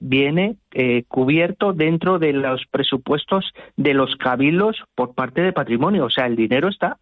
viene 0.00 0.56
eh, 0.72 1.04
cubierto 1.08 1.72
dentro 1.72 2.18
de 2.18 2.32
los 2.32 2.62
presupuestos 2.70 3.52
de 3.76 3.92
los 3.92 4.16
cabildos 4.16 4.76
por 4.94 5.14
parte 5.14 5.42
de 5.42 5.52
patrimonio, 5.52 6.06
o 6.06 6.10
sea, 6.10 6.26
el 6.26 6.36
dinero 6.36 6.68
está. 6.68 6.98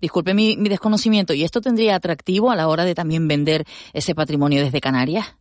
Disculpe 0.00 0.34
mi, 0.34 0.56
desconocimiento, 0.56 1.34
¿y 1.34 1.42
esto 1.42 1.60
tendría 1.60 1.96
atractivo 1.96 2.50
a 2.50 2.56
la 2.56 2.68
hora 2.68 2.84
de 2.84 2.94
también 2.94 3.26
vender 3.26 3.64
ese 3.92 4.14
patrimonio 4.14 4.62
desde 4.62 4.80
Canarias? 4.80 5.36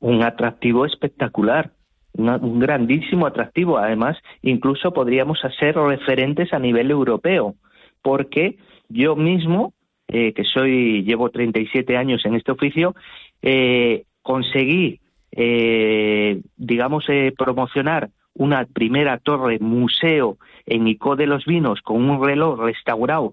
Un 0.00 0.22
atractivo 0.22 0.84
espectacular, 0.84 1.72
un 2.16 2.60
grandísimo 2.60 3.26
atractivo. 3.26 3.78
Además, 3.78 4.16
incluso 4.42 4.92
podríamos 4.92 5.38
ser 5.58 5.74
referentes 5.74 6.52
a 6.52 6.60
nivel 6.60 6.92
europeo, 6.92 7.56
porque 8.04 8.58
yo 8.88 9.16
mismo, 9.16 9.72
eh, 10.06 10.32
que 10.34 10.44
soy 10.44 11.02
llevo 11.02 11.30
37 11.30 11.96
años 11.96 12.24
en 12.24 12.36
este 12.36 12.52
oficio, 12.52 12.94
eh, 13.42 14.04
conseguí 14.22 15.00
eh, 15.36 16.40
digamos, 16.56 17.04
eh, 17.08 17.34
promocionar 17.36 18.10
una 18.34 18.66
primera 18.66 19.18
torre 19.18 19.58
museo 19.58 20.38
en 20.64 20.86
Icó 20.86 21.16
de 21.16 21.26
los 21.26 21.44
Vinos 21.44 21.80
con 21.82 22.08
un 22.08 22.24
reloj 22.24 22.60
restaurado 22.60 23.32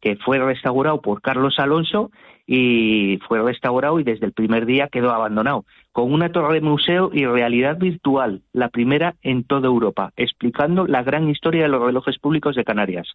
que 0.00 0.16
fue 0.16 0.38
restaurado 0.38 1.00
por 1.00 1.20
Carlos 1.20 1.58
Alonso 1.58 2.10
y 2.46 3.18
fue 3.26 3.42
restaurado 3.42 4.00
y 4.00 4.04
desde 4.04 4.26
el 4.26 4.32
primer 4.32 4.64
día 4.64 4.88
quedó 4.88 5.10
abandonado, 5.10 5.64
con 5.92 6.12
una 6.12 6.32
torre 6.32 6.60
museo 6.60 7.10
y 7.12 7.26
realidad 7.26 7.78
virtual, 7.78 8.42
la 8.52 8.70
primera 8.70 9.16
en 9.22 9.44
toda 9.44 9.66
Europa, 9.66 10.12
explicando 10.16 10.86
la 10.86 11.02
gran 11.02 11.28
historia 11.28 11.62
de 11.62 11.68
los 11.68 11.82
relojes 11.82 12.18
públicos 12.18 12.56
de 12.56 12.64
Canarias 12.64 13.08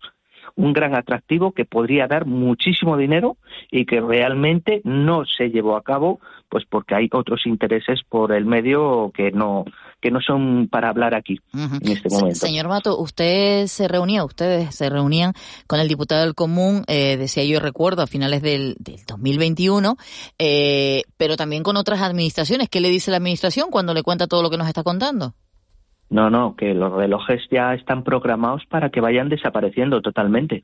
un 0.55 0.73
gran 0.73 0.95
atractivo 0.95 1.51
que 1.51 1.65
podría 1.65 2.07
dar 2.07 2.25
muchísimo 2.25 2.97
dinero 2.97 3.37
y 3.71 3.85
que 3.85 3.99
realmente 4.01 4.81
no 4.83 5.25
se 5.25 5.49
llevó 5.49 5.75
a 5.75 5.83
cabo 5.83 6.19
pues 6.49 6.63
porque 6.69 6.95
hay 6.95 7.09
otros 7.11 7.45
intereses 7.45 8.01
por 8.07 8.31
el 8.31 8.45
medio 8.45 9.11
que 9.13 9.31
no 9.31 9.65
que 10.01 10.11
no 10.11 10.21
son 10.21 10.67
para 10.69 10.89
hablar 10.89 11.15
aquí 11.15 11.39
en 11.53 11.91
este 11.91 12.09
momento. 12.09 12.35
Señor 12.35 12.67
Mato, 12.67 12.99
usted 12.99 13.65
se 13.65 13.87
reunía, 13.87 14.23
ustedes 14.23 14.75
se 14.75 14.89
reunían 14.89 15.33
con 15.67 15.79
el 15.79 15.87
diputado 15.87 16.21
del 16.21 16.35
Común, 16.35 16.83
eh, 16.87 17.17
decía 17.17 17.43
yo 17.43 17.59
recuerdo, 17.59 18.03
a 18.03 18.07
finales 18.07 18.43
del, 18.43 18.75
del 18.79 18.99
2021, 19.07 19.97
eh, 20.37 21.03
pero 21.17 21.37
también 21.37 21.63
con 21.63 21.75
otras 21.75 22.01
administraciones. 22.01 22.69
¿Qué 22.69 22.81
le 22.81 22.89
dice 22.89 23.09
la 23.09 23.17
administración 23.17 23.69
cuando 23.71 23.93
le 23.95 24.03
cuenta 24.03 24.27
todo 24.27 24.43
lo 24.43 24.51
que 24.51 24.57
nos 24.57 24.67
está 24.67 24.83
contando? 24.83 25.33
No, 26.15 26.29
no, 26.29 26.55
que 26.55 26.73
los 26.73 26.93
relojes 26.93 27.41
ya 27.51 27.73
están 27.73 28.05
programados 28.05 28.65
para 28.67 28.89
que 28.89 29.01
vayan 29.01 29.27
desapareciendo 29.27 30.01
totalmente. 30.01 30.63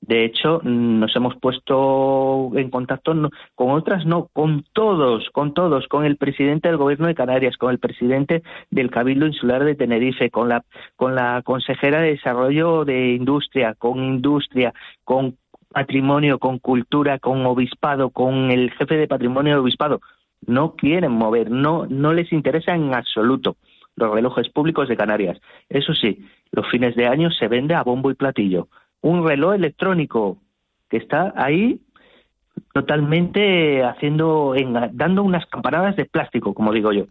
De 0.00 0.24
hecho, 0.24 0.62
nos 0.64 1.14
hemos 1.14 1.36
puesto 1.36 2.50
en 2.54 2.70
contacto 2.70 3.12
con 3.54 3.70
otras, 3.72 4.06
no, 4.06 4.28
con 4.32 4.64
todos, 4.72 5.28
con 5.34 5.52
todos, 5.52 5.86
con 5.86 6.06
el 6.06 6.16
presidente 6.16 6.68
del 6.68 6.78
Gobierno 6.78 7.08
de 7.08 7.14
Canarias, 7.14 7.58
con 7.58 7.70
el 7.72 7.78
presidente 7.78 8.42
del 8.70 8.90
Cabildo 8.90 9.26
Insular 9.26 9.64
de 9.64 9.74
Tenerife, 9.74 10.30
con 10.30 10.48
la, 10.48 10.64
con 10.96 11.14
la 11.14 11.42
consejera 11.44 12.00
de 12.00 12.12
Desarrollo 12.12 12.86
de 12.86 13.16
Industria, 13.16 13.74
con 13.74 14.02
Industria, 14.02 14.72
con 15.04 15.36
Patrimonio, 15.70 16.38
con 16.38 16.58
Cultura, 16.58 17.18
con 17.18 17.44
Obispado, 17.44 18.08
con 18.08 18.50
el 18.50 18.70
jefe 18.70 18.96
de 18.96 19.08
Patrimonio 19.08 19.52
de 19.52 19.60
Obispado. 19.60 20.00
No 20.46 20.74
quieren 20.74 21.12
mover, 21.12 21.50
no, 21.50 21.84
no 21.84 22.14
les 22.14 22.32
interesa 22.32 22.74
en 22.74 22.94
absoluto 22.94 23.56
los 23.98 24.14
relojes 24.14 24.48
públicos 24.48 24.88
de 24.88 24.96
Canarias. 24.96 25.38
Eso 25.68 25.94
sí, 25.94 26.26
los 26.52 26.68
fines 26.70 26.94
de 26.96 27.06
año 27.06 27.30
se 27.30 27.48
vende 27.48 27.74
a 27.74 27.82
bombo 27.82 28.10
y 28.10 28.14
platillo. 28.14 28.68
Un 29.00 29.26
reloj 29.26 29.54
electrónico 29.54 30.38
que 30.88 30.96
está 30.96 31.32
ahí 31.36 31.80
totalmente 32.72 33.82
haciendo, 33.84 34.54
dando 34.92 35.22
unas 35.22 35.46
campanadas 35.46 35.96
de 35.96 36.04
plástico, 36.04 36.54
como 36.54 36.72
digo 36.72 36.92
yo. 36.92 37.06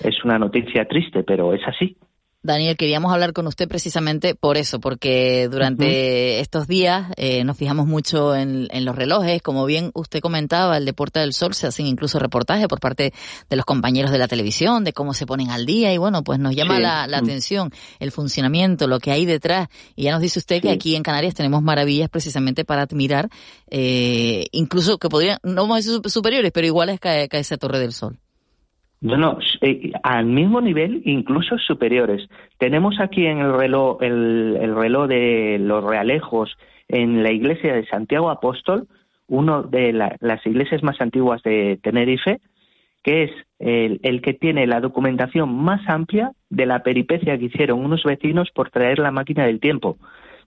Es 0.00 0.24
una 0.24 0.38
noticia 0.38 0.86
triste, 0.86 1.22
pero 1.22 1.54
es 1.54 1.66
así. 1.66 1.96
Daniel, 2.44 2.76
queríamos 2.76 3.10
hablar 3.10 3.32
con 3.32 3.46
usted 3.46 3.66
precisamente 3.66 4.34
por 4.34 4.58
eso, 4.58 4.78
porque 4.78 5.48
durante 5.50 6.40
estos 6.40 6.66
días 6.68 7.10
eh, 7.16 7.42
nos 7.42 7.56
fijamos 7.56 7.86
mucho 7.86 8.36
en, 8.36 8.68
los 8.84 8.94
relojes. 8.94 9.40
Como 9.40 9.64
bien 9.64 9.90
usted 9.94 10.20
comentaba, 10.20 10.76
el 10.76 10.84
Deporte 10.84 11.20
del 11.20 11.32
Sol 11.32 11.54
se 11.54 11.68
hacen 11.68 11.86
incluso 11.86 12.18
reportajes 12.18 12.68
por 12.68 12.80
parte 12.80 13.14
de 13.48 13.56
los 13.56 13.64
compañeros 13.64 14.10
de 14.10 14.18
la 14.18 14.28
televisión, 14.28 14.84
de 14.84 14.92
cómo 14.92 15.14
se 15.14 15.24
ponen 15.24 15.48
al 15.48 15.64
día 15.64 15.94
y 15.94 15.96
bueno, 15.96 16.22
pues 16.22 16.38
nos 16.38 16.54
llama 16.54 16.78
la, 16.78 17.04
atención 17.04 17.70
el 17.98 18.12
funcionamiento, 18.12 18.86
lo 18.88 19.00
que 19.00 19.10
hay 19.10 19.24
detrás. 19.24 19.68
Y 19.96 20.02
ya 20.02 20.12
nos 20.12 20.20
dice 20.20 20.38
usted 20.38 20.60
que 20.60 20.70
aquí 20.70 20.96
en 20.96 21.02
Canarias 21.02 21.32
tenemos 21.32 21.62
maravillas 21.62 22.10
precisamente 22.10 22.66
para 22.66 22.82
admirar, 22.82 23.30
eh, 23.70 24.48
incluso 24.52 24.98
que 24.98 25.08
podrían, 25.08 25.38
no 25.42 25.62
vamos 25.62 25.76
a 25.76 25.78
decir 25.78 26.10
superiores, 26.10 26.52
pero 26.52 26.66
iguales 26.66 27.00
que, 27.00 27.26
que 27.30 27.38
esa 27.38 27.56
Torre 27.56 27.78
del 27.78 27.94
Sol. 27.94 28.18
No, 29.00 29.16
no, 29.16 29.38
eh, 29.60 29.92
al 30.02 30.26
mismo 30.26 30.60
nivel, 30.60 31.02
incluso 31.04 31.58
superiores. 31.58 32.26
Tenemos 32.58 33.00
aquí 33.00 33.26
en 33.26 33.38
el 33.38 33.52
reloj, 33.52 34.02
el, 34.02 34.74
reloj 34.74 35.08
de 35.08 35.58
los 35.60 35.84
realejos 35.84 36.56
en 36.88 37.22
la 37.22 37.30
iglesia 37.30 37.74
de 37.74 37.86
Santiago 37.86 38.30
Apóstol, 38.30 38.88
uno 39.26 39.62
de 39.62 39.92
las 39.92 40.46
iglesias 40.46 40.82
más 40.82 41.00
antiguas 41.00 41.42
de 41.42 41.78
Tenerife, 41.82 42.40
que 43.02 43.24
es 43.24 43.30
el, 43.58 44.00
el, 44.02 44.22
que 44.22 44.32
tiene 44.32 44.66
la 44.66 44.80
documentación 44.80 45.54
más 45.54 45.86
amplia 45.88 46.32
de 46.48 46.66
la 46.66 46.82
peripecia 46.82 47.38
que 47.38 47.46
hicieron 47.46 47.84
unos 47.84 48.04
vecinos 48.04 48.50
por 48.54 48.70
traer 48.70 48.98
la 48.98 49.10
máquina 49.10 49.44
del 49.44 49.60
tiempo 49.60 49.98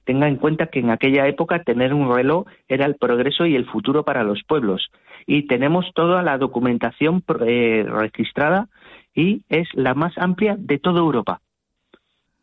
tenga 0.08 0.30
en 0.30 0.38
cuenta 0.38 0.68
que 0.68 0.80
en 0.80 0.90
aquella 0.90 1.28
época 1.28 1.64
tener 1.64 1.94
un 1.94 2.12
reloj 2.16 2.48
era 2.70 2.86
el 2.86 2.96
progreso 2.96 3.46
y 3.46 3.56
el 3.56 3.66
futuro 3.66 4.04
para 4.04 4.24
los 4.24 4.42
pueblos. 4.48 4.90
Y 5.28 5.48
tenemos 5.48 5.86
toda 5.94 6.24
la 6.24 6.38
documentación 6.38 7.22
eh, 7.46 7.86
registrada 7.86 8.70
y 9.14 9.42
es 9.50 9.68
la 9.74 9.94
más 9.94 10.18
amplia 10.18 10.56
de 10.58 10.80
toda 10.80 11.00
Europa. 11.00 11.42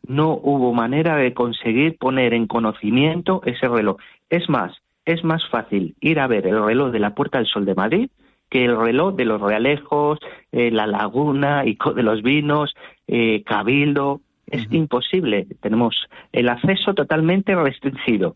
No 0.07 0.39
hubo 0.43 0.73
manera 0.73 1.15
de 1.15 1.33
conseguir 1.33 1.97
poner 1.97 2.35
en 2.35 2.45
conocimiento 2.45 3.41
ese 3.45 3.67
reloj. 3.67 3.97
Es 4.29 4.47
más, 4.47 4.71
es 5.03 5.23
más 5.23 5.41
fácil 5.49 5.95
ir 5.99 6.19
a 6.19 6.27
ver 6.27 6.45
el 6.45 6.63
reloj 6.63 6.91
de 6.91 6.99
la 6.99 7.15
Puerta 7.15 7.39
del 7.39 7.47
Sol 7.47 7.65
de 7.65 7.73
Madrid 7.73 8.09
que 8.47 8.65
el 8.65 8.77
reloj 8.77 9.15
de 9.15 9.25
los 9.25 9.41
Realejos, 9.41 10.19
eh, 10.51 10.69
la 10.69 10.85
Laguna, 10.85 11.65
Ico 11.65 11.93
de 11.93 12.03
los 12.03 12.21
Vinos, 12.21 12.75
eh, 13.07 13.43
Cabildo. 13.43 14.21
Es 14.47 14.71
imposible. 14.71 15.47
Tenemos 15.61 15.95
el 16.31 16.49
acceso 16.49 16.93
totalmente 16.93 17.55
restringido. 17.55 18.35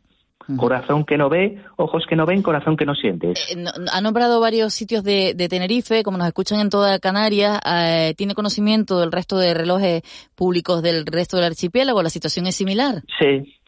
Corazón 0.57 1.05
que 1.05 1.17
no 1.17 1.29
ve, 1.29 1.61
ojos 1.75 2.05
que 2.09 2.15
no 2.15 2.25
ven, 2.25 2.41
corazón 2.41 2.75
que 2.75 2.85
no 2.85 2.95
siente. 2.95 3.31
Eh, 3.31 3.65
ha 3.91 4.01
nombrado 4.01 4.39
varios 4.39 4.73
sitios 4.73 5.03
de, 5.03 5.35
Tenerife, 5.49 6.01
como 6.01 6.17
nos 6.17 6.25
escuchan 6.25 6.59
en 6.59 6.69
toda 6.69 6.97
Canarias. 6.97 7.59
Eh, 7.65 8.15
¿Tiene 8.17 8.33
conocimiento 8.33 8.99
del 8.99 9.11
resto 9.11 9.37
de 9.37 9.53
relojes 9.53 10.01
públicos 10.35 10.81
del 10.81 11.05
resto 11.05 11.37
del 11.37 11.45
archipiélago? 11.45 12.01
¿La 12.01 12.09
situación 12.09 12.47
es 12.47 12.55
similar? 12.55 13.03
Sí, 13.19 13.59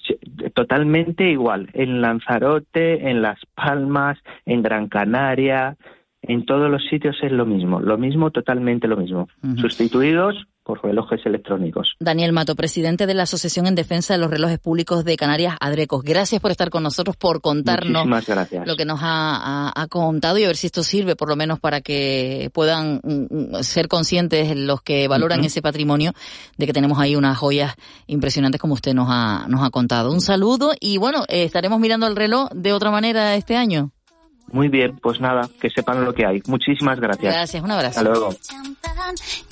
totalmente 0.55 1.29
igual. 1.29 1.69
En 1.74 2.01
Lanzarote, 2.01 3.10
en 3.10 3.21
Las 3.21 3.39
Palmas, 3.53 4.17
en 4.45 4.63
Gran 4.63 4.88
Canaria, 4.88 5.77
en 6.24 6.45
todos 6.45 6.69
los 6.69 6.83
sitios 6.89 7.15
es 7.21 7.31
lo 7.31 7.45
mismo. 7.45 7.79
Lo 7.79 7.98
mismo, 7.98 8.31
totalmente 8.31 8.88
lo 8.88 8.98
mismo. 8.98 9.27
Sustituidos 9.57 10.48
por 10.72 10.82
relojes 10.86 11.20
electrónicos. 11.25 11.96
Daniel 12.00 12.32
Mato, 12.32 12.56
presidente 12.56 13.06
de 13.06 13.13
la 13.13 13.24
Asociación 13.24 13.68
en 13.68 13.75
Defensa 13.75 14.13
de 14.13 14.20
los 14.20 14.32
Relojes 14.32 14.58
Públicos 14.58 15.04
de 15.04 15.18
Canarias, 15.18 15.58
Adrecos. 15.60 16.01
Gracias 16.01 16.40
por 16.42 16.50
estar 16.50 16.70
con 16.70 16.82
nosotros, 16.82 17.18
por 17.18 17.42
contarnos 17.42 18.08
lo 18.66 18.75
que 18.78 18.86
nos 18.86 19.01
ha, 19.04 19.88
contado 19.90 20.38
y 20.38 20.46
a 20.46 20.48
ver 20.48 20.56
si 20.56 20.68
esto 20.68 20.82
sirve 20.84 21.18
por 21.18 21.28
lo 21.28 21.36
menos 21.36 21.60
para 21.60 21.82
que 21.82 22.50
puedan 22.54 23.01
mm, 23.04 23.58
mm, 23.58 23.63
ser 23.63 23.90
conscientes 23.90 24.56
los 24.56 24.82
que 24.82 25.10
valoran 25.10 25.44
ese 25.44 25.62
patrimonio 25.62 26.13
de 26.58 26.66
que 26.66 26.72
tenemos 26.72 27.00
ahí 27.00 27.18
unas 27.18 27.38
joyas 27.38 27.75
impresionantes 28.08 28.62
como 28.62 28.75
usted 28.75 28.94
nos 28.94 29.10
ha, 29.10 29.48
nos 29.50 29.63
ha 29.66 29.72
contado. 29.72 30.13
Un 30.13 30.22
saludo 30.22 30.72
y 30.80 30.98
bueno, 30.98 31.25
eh, 31.28 31.44
estaremos 31.44 31.82
mirando 31.82 32.08
el 32.08 32.16
reloj 32.16 32.48
de 32.54 32.72
otra 32.72 32.92
manera 32.92 33.36
este 33.36 33.58
año. 33.58 33.92
Muy 34.51 34.67
bien, 34.67 34.98
pues 35.01 35.20
nada, 35.22 35.50
que 35.60 35.70
sepan 35.70 36.03
lo 36.03 36.13
que 36.13 36.25
hay. 36.25 36.41
Muchísimas 36.48 37.00
gracias. 37.00 37.34
Gracias, 37.34 37.63
un 37.63 37.72
abrazo. 37.72 38.00
Hasta 38.00 38.10
luego. 38.10 38.36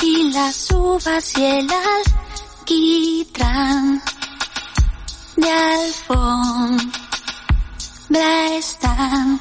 Y 0.03 0.31
las 0.31 0.71
uvas 0.71 1.37
y 1.37 1.45
el 1.45 1.67
alquitrán 2.61 4.01
de 5.37 5.51
alfombra 5.51 6.89
están 8.57 9.39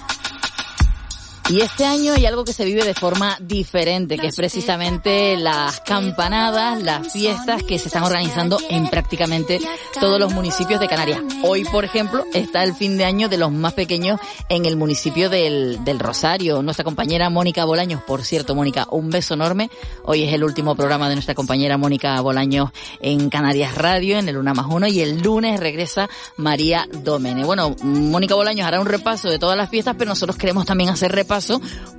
y 1.51 1.63
este 1.63 1.87
año 1.87 2.13
hay 2.13 2.27
algo 2.27 2.45
que 2.45 2.53
se 2.53 2.67
vive 2.67 2.85
de 2.85 2.93
forma 2.93 3.39
diferente, 3.41 4.19
que 4.19 4.27
es 4.27 4.37
precisamente 4.37 5.35
las 5.39 5.81
campanadas, 5.81 6.83
las 6.83 7.11
fiestas 7.11 7.63
que 7.63 7.79
se 7.79 7.89
están 7.89 8.03
organizando 8.03 8.59
en 8.69 8.87
prácticamente 8.89 9.59
todos 9.99 10.21
los 10.21 10.35
municipios 10.35 10.79
de 10.79 10.89
Canarias. 10.89 11.23
Hoy, 11.43 11.65
por 11.65 11.87
ejemplo, 11.87 12.27
está 12.35 12.65
el 12.65 12.75
fin 12.75 12.99
de 12.99 13.07
año 13.07 13.31
de 13.31 13.39
los 13.39 13.51
más 13.51 13.73
pequeños 13.73 14.21
en 14.51 14.67
el 14.67 14.77
municipio 14.77 15.31
del, 15.31 15.83
del 15.85 15.99
Rosario. 15.99 16.61
Nuestra 16.61 16.85
compañera 16.85 17.31
Mónica 17.31 17.65
Bolaños, 17.65 18.03
por 18.03 18.25
cierto, 18.25 18.55
Mónica, 18.55 18.87
un 18.91 19.09
beso 19.09 19.33
enorme. 19.33 19.71
Hoy 20.05 20.25
es 20.25 20.35
el 20.35 20.45
último 20.45 20.77
programa 20.77 21.09
de 21.09 21.15
nuestra 21.15 21.35
compañera 21.35 21.79
Mónica 21.79 22.21
Bolaños 22.21 22.73
en 23.01 23.31
Canarias 23.31 23.75
Radio, 23.75 24.19
en 24.19 24.29
el 24.29 24.37
Una 24.37 24.53
más 24.53 24.67
Uno, 24.69 24.87
y 24.87 25.01
el 25.01 25.23
lunes 25.23 25.59
regresa 25.61 26.11
María 26.37 26.87
Domene. 27.03 27.45
Bueno, 27.47 27.75
Mónica 27.83 28.35
Bolaños 28.35 28.67
hará 28.67 28.81
un 28.81 28.87
repaso 28.87 29.31
de 29.31 29.39
todas 29.39 29.57
las 29.57 29.71
fiestas, 29.71 29.95
pero 29.99 30.11
nosotros 30.11 30.37
queremos 30.37 30.67
también 30.67 30.91
hacer 30.91 31.11
repaso 31.11 31.38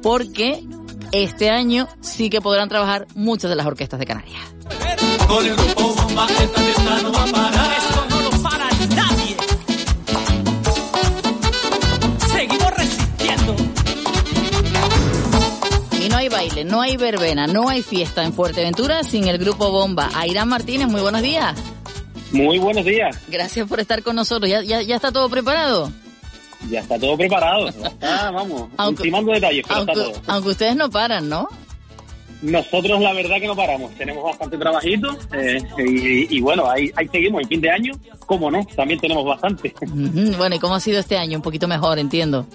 porque 0.01 0.63
este 1.11 1.49
año 1.49 1.87
sí 2.01 2.29
que 2.29 2.41
podrán 2.41 2.69
trabajar 2.69 3.07
muchas 3.15 3.49
de 3.49 3.55
las 3.55 3.65
orquestas 3.65 3.99
de 3.99 4.05
Canarias. 4.05 4.41
Con 5.27 5.45
el 5.45 5.55
grupo 5.55 5.93
Bomba 5.95 6.27
esta 6.27 6.61
fiesta 6.61 7.01
no 7.01 7.11
va 7.11 7.23
a 7.23 7.27
parar. 7.27 7.77
Esto 7.77 8.05
no 8.09 8.21
lo 8.21 8.43
para 8.43 8.69
nadie. 8.95 9.37
Seguimos 12.31 12.77
resistiendo. 12.77 13.55
Y 16.03 16.09
no 16.09 16.17
hay 16.17 16.29
baile, 16.29 16.63
no 16.65 16.81
hay 16.81 16.97
verbena, 16.97 17.47
no 17.47 17.69
hay 17.69 17.81
fiesta 17.81 18.23
en 18.23 18.33
Fuerteventura 18.33 19.03
sin 19.03 19.27
el 19.27 19.37
grupo 19.37 19.71
Bomba. 19.71 20.09
Airán 20.15 20.49
Martínez, 20.49 20.87
muy 20.87 21.01
buenos 21.01 21.21
días. 21.21 21.55
Muy 22.31 22.59
buenos 22.59 22.85
días. 22.85 23.17
Gracias 23.27 23.67
por 23.67 23.79
estar 23.79 24.03
con 24.03 24.15
nosotros. 24.15 24.49
¿Ya, 24.49 24.61
ya, 24.61 24.81
ya 24.81 24.95
está 24.95 25.11
todo 25.11 25.29
preparado? 25.29 25.91
Ya 26.67 26.81
está 26.81 26.99
todo 26.99 27.17
preparado. 27.17 27.69
Está, 27.69 28.31
vamos, 28.31 28.69
aunque, 28.77 29.09
detalles, 29.09 29.65
aunque, 30.27 30.49
ustedes 30.49 30.75
no 30.75 30.89
paran, 30.89 31.29
¿no? 31.29 31.47
Nosotros 32.41 33.01
la 33.01 33.11
verdad 33.13 33.37
que 33.39 33.47
no 33.47 33.55
paramos, 33.55 33.93
tenemos 33.95 34.23
bastante 34.23 34.57
trabajito 34.57 35.17
eh, 35.33 35.61
y, 36.29 36.39
bueno, 36.39 36.69
ahí, 36.69 36.89
ahí 36.95 37.07
seguimos, 37.09 37.41
en 37.43 37.49
fin 37.49 37.61
de 37.61 37.69
año, 37.69 37.93
¿cómo 38.25 38.49
no? 38.49 38.65
También 38.75 38.99
tenemos 38.99 39.25
bastante. 39.25 39.73
Bueno, 40.37 40.55
¿y 40.55 40.59
cómo 40.59 40.75
ha 40.75 40.79
sido 40.79 40.99
este 40.99 41.17
año? 41.17 41.37
Un 41.37 41.41
poquito 41.41 41.67
mejor, 41.67 41.99
entiendo. 41.99 42.45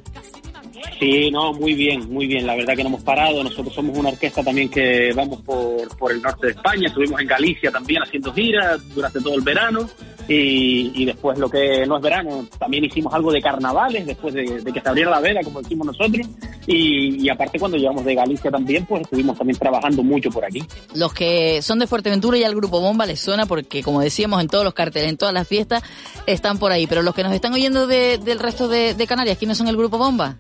Sí, 0.99 1.31
no, 1.31 1.53
muy 1.53 1.75
bien, 1.75 2.09
muy 2.11 2.27
bien. 2.27 2.47
La 2.47 2.55
verdad 2.55 2.75
que 2.77 2.83
no 2.83 2.89
hemos 2.89 3.03
parado. 3.03 3.43
Nosotros 3.43 3.75
somos 3.75 3.97
una 3.99 4.11
orquesta 4.11 4.43
también 4.43 4.69
que 4.69 5.13
vamos 5.15 5.43
por, 5.43 5.89
por 5.97 6.13
el 6.13 6.23
norte 6.23 6.47
de 6.47 6.53
España. 6.53 6.87
Estuvimos 6.87 7.21
en 7.21 7.27
Galicia 7.27 7.71
también 7.71 8.03
haciendo 8.03 8.33
giras 8.33 8.81
durante 8.95 9.21
todo 9.21 9.35
el 9.35 9.43
verano. 9.43 9.89
Y, 10.27 11.05
después 11.05 11.39
lo 11.39 11.51
que 11.51 11.87
no 11.87 11.97
es 11.97 12.03
verano, 12.03 12.47
también 12.59 12.85
hicimos 12.85 13.13
algo 13.13 13.31
de 13.31 13.43
carnavales 13.43 14.07
después 14.07 14.33
de, 14.33 14.63
que 14.73 14.81
se 14.81 14.89
abriera 14.89 15.11
la 15.11 15.21
veda, 15.21 15.43
como 15.43 15.61
decimos 15.61 15.87
nosotros. 15.87 16.27
Y, 16.67 17.29
aparte 17.29 17.59
cuando 17.59 17.77
llegamos 17.77 18.05
de 18.05 18.15
Galicia 18.15 18.51
también, 18.51 18.87
pues 18.87 19.03
estuvimos 19.03 19.37
también 19.37 19.59
trabajando 19.59 20.03
mucho 20.03 20.31
por 20.31 20.45
aquí. 20.45 20.63
Los 20.95 21.13
que 21.13 21.61
son 21.63 21.79
de 21.79 21.87
Fuerteventura 21.87 22.39
y 22.39 22.45
al 22.45 22.55
Grupo 22.55 22.81
Bomba 22.81 23.07
les 23.07 23.21
suena 23.21 23.47
porque, 23.47 23.83
como 23.83 24.01
decíamos, 24.01 24.41
en 24.41 24.49
todos 24.49 24.65
los 24.65 24.75
carteles, 24.75 25.11
en 25.11 25.17
todas 25.17 25.35
las 25.35 25.47
fiestas, 25.47 25.83
están 26.27 26.59
por 26.59 26.73
ahí. 26.73 26.87
Pero 26.87 27.03
los 27.03 27.15
que 27.15 27.23
nos 27.23 27.33
están 27.33 27.53
oyendo 27.53 27.87
del 27.87 28.39
resto 28.39 28.69
de, 28.69 28.95
de 28.95 29.07
Canarias, 29.07 29.39
¿quiénes 29.39 29.59
son 29.59 29.69
el 29.69 29.77
Grupo 29.77 29.99
Bomba? 29.99 30.39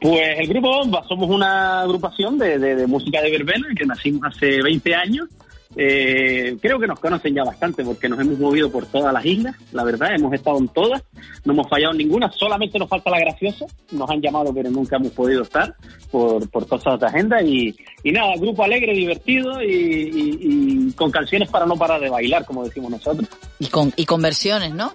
Pues 0.00 0.38
el 0.38 0.48
Grupo 0.48 0.68
Bomba 0.68 1.04
somos 1.06 1.28
una 1.28 1.82
agrupación 1.82 2.38
de, 2.38 2.58
de, 2.58 2.86
música 2.86 3.20
de 3.20 3.30
verbena 3.30 3.66
que 3.76 3.84
nacimos 3.84 4.22
hace 4.24 4.62
20 4.62 4.94
años. 4.94 5.28
Eh, 5.76 6.56
creo 6.60 6.80
que 6.80 6.88
nos 6.88 6.98
conocen 6.98 7.32
ya 7.32 7.44
bastante 7.44 7.84
porque 7.84 8.08
nos 8.08 8.18
hemos 8.18 8.38
movido 8.38 8.70
por 8.72 8.86
todas 8.86 9.12
las 9.12 9.24
islas, 9.24 9.54
la 9.72 9.84
verdad, 9.84 10.14
hemos 10.14 10.32
estado 10.32 10.58
en 10.58 10.66
todas, 10.68 11.02
no 11.44 11.52
hemos 11.52 11.68
fallado 11.68 11.92
en 11.92 11.98
ninguna, 11.98 12.30
solamente 12.32 12.76
nos 12.76 12.88
falta 12.88 13.08
la 13.10 13.20
graciosa, 13.20 13.66
nos 13.92 14.10
han 14.10 14.20
llamado 14.20 14.52
pero 14.52 14.68
nunca 14.68 14.96
hemos 14.96 15.12
podido 15.12 15.42
estar 15.42 15.74
por, 16.10 16.48
por 16.50 16.66
cosas 16.66 16.98
de 16.98 17.06
agenda 17.06 17.40
y, 17.40 17.76
y 18.02 18.10
nada, 18.10 18.34
grupo 18.36 18.64
alegre, 18.64 18.92
divertido 18.94 19.62
y, 19.62 20.10
y, 20.42 20.92
con 20.92 21.12
canciones 21.12 21.48
para 21.48 21.66
no 21.66 21.76
parar 21.76 22.00
de 22.00 22.10
bailar, 22.10 22.44
como 22.44 22.64
decimos 22.64 22.90
nosotros. 22.90 23.28
Y 23.60 23.68
con, 23.68 23.92
y 23.94 24.04
con 24.06 24.20
versiones, 24.20 24.74
¿no? 24.74 24.92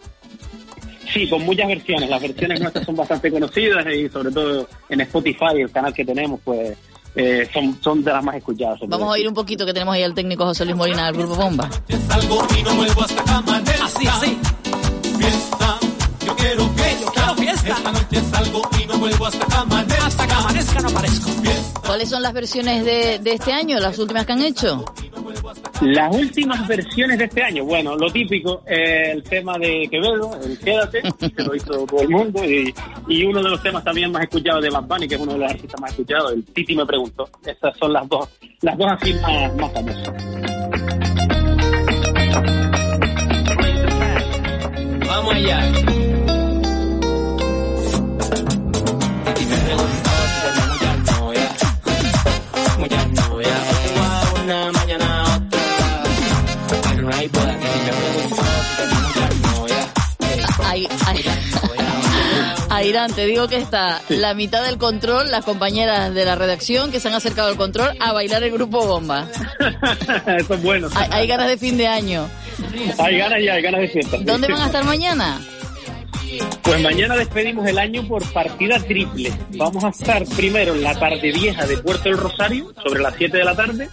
Sí, 1.13 1.29
con 1.29 1.45
muchas 1.45 1.67
versiones. 1.67 2.09
Las 2.09 2.21
versiones 2.21 2.59
nuestras 2.59 2.85
son 2.85 2.95
bastante 2.95 3.31
conocidas 3.31 3.85
y 3.93 4.09
sobre 4.09 4.31
todo 4.31 4.67
en 4.89 5.01
Spotify, 5.01 5.61
el 5.61 5.71
canal 5.71 5.93
que 5.93 6.03
tenemos, 6.03 6.41
pues 6.43 6.77
eh, 7.15 7.49
son, 7.53 7.77
son 7.81 8.03
de 8.03 8.11
las 8.11 8.23
más 8.23 8.35
escuchadas. 8.35 8.79
Vamos 8.87 9.07
a 9.07 9.11
oír 9.11 9.27
un 9.27 9.33
poquito 9.33 9.65
que 9.65 9.73
tenemos 9.73 9.93
ahí 9.95 10.03
al 10.03 10.13
técnico 10.13 10.45
José 10.45 10.65
Luis 10.65 10.77
Molina 10.77 11.05
del 11.05 11.15
Grupo 11.15 11.35
Bomba. 11.35 11.69
Así, 13.83 14.07
así. 14.07 14.37
Fiesta, 15.17 15.77
yo 16.25 16.35
quiero 16.35 16.67
fiesta. 16.69 17.01
Yo 17.01 17.11
quiero 17.11 17.35
fiesta. 17.35 17.69
Esta 17.69 17.91
noche 17.91 18.21
salgo 18.31 18.61
y 18.81 18.85
no 18.85 18.97
vuelvo 18.97 19.25
hasta 19.27 19.45
que 19.45 19.55
amanezca. 19.55 20.05
Hasta 20.05 20.27
que 20.27 20.33
amanezca 20.33 20.81
no 20.81 20.89
aparezco. 20.89 21.29
¿Cuáles 21.85 22.09
son 22.09 22.21
las 22.21 22.33
versiones 22.33 22.83
de, 22.83 23.19
de 23.19 23.33
este 23.33 23.53
año, 23.53 23.79
las 23.79 23.97
últimas 23.99 24.25
que 24.25 24.33
han 24.33 24.41
hecho? 24.41 24.83
Las 25.81 26.15
últimas 26.15 26.65
versiones 26.67 27.17
de 27.17 27.25
este 27.25 27.43
año, 27.43 27.65
bueno, 27.65 27.95
lo 27.97 28.09
típico, 28.11 28.63
el 28.65 29.21
tema 29.23 29.57
de 29.57 29.87
Quevedo, 29.91 30.39
el 30.41 30.57
Quédate, 30.57 31.01
que 31.01 31.43
lo 31.43 31.53
hizo 31.53 31.85
todo 31.85 32.01
el 32.01 32.09
mundo, 32.09 32.41
y, 32.45 32.73
uno 33.25 33.43
de 33.43 33.49
los 33.49 33.61
temas 33.61 33.83
también 33.83 34.11
más 34.11 34.23
escuchados 34.23 34.63
de 34.63 34.69
Bad 34.69 34.83
Bunny, 34.83 35.07
que 35.07 35.15
es 35.15 35.21
uno 35.21 35.33
de 35.33 35.39
los 35.39 35.51
artistas 35.51 35.81
más 35.81 35.91
escuchados, 35.91 36.31
el 36.31 36.45
Titi 36.45 36.75
me 36.75 36.85
preguntó. 36.85 37.29
Esas 37.45 37.77
son 37.77 37.91
las 37.91 38.07
dos, 38.07 38.29
las 38.61 38.77
dos 38.77 38.91
así 38.91 39.13
más, 39.15 39.55
más 39.55 39.73
famosas. 39.73 40.13
Vamos 45.07 45.33
allá. 45.33 45.95
Airán, 62.69 63.13
te 63.13 63.25
digo 63.25 63.47
que 63.47 63.57
está 63.57 64.01
la 64.09 64.33
mitad 64.33 64.65
del 64.65 64.77
control, 64.77 65.31
las 65.31 65.45
compañeras 65.45 66.13
de 66.13 66.25
la 66.25 66.35
redacción 66.35 66.91
que 66.91 66.99
se 66.99 67.07
han 67.07 67.13
acercado 67.13 67.47
al 67.47 67.55
control 67.55 67.91
a 67.99 68.11
bailar 68.11 68.43
el 68.43 68.51
grupo 68.51 68.85
Bomba. 68.85 69.27
Eso 70.37 70.53
es 70.55 70.63
bueno. 70.63 70.89
Hay, 71.11 71.27
ganas 71.27 71.47
de 71.47 71.57
fin 71.57 71.77
de 71.77 71.87
año. 71.87 72.27
Hay 72.97 73.17
ganas 73.17 73.39
y 73.39 73.47
hay 73.47 73.61
ganas 73.61 73.81
de 73.81 73.87
fiesta. 73.87 74.17
¿Dónde 74.21 74.47
van 74.47 74.61
a 74.61 74.65
estar 74.65 74.83
mañana? 74.83 75.39
Pues 76.63 76.81
mañana 76.81 77.15
despedimos 77.15 77.65
el 77.67 77.77
año 77.77 78.05
por 78.07 78.23
partida 78.33 78.79
triple. 78.79 79.31
Vamos 79.51 79.83
a 79.83 79.89
estar 79.89 80.25
primero 80.35 80.73
en 80.73 80.83
la 80.83 80.97
tarde 80.99 81.31
vieja 81.31 81.65
de 81.65 81.77
Puerto 81.77 82.09
del 82.09 82.17
Rosario, 82.17 82.73
sobre 82.83 83.01
las 83.01 83.15
7 83.15 83.37
de 83.37 83.43
la 83.43 83.55
tarde. 83.55 83.89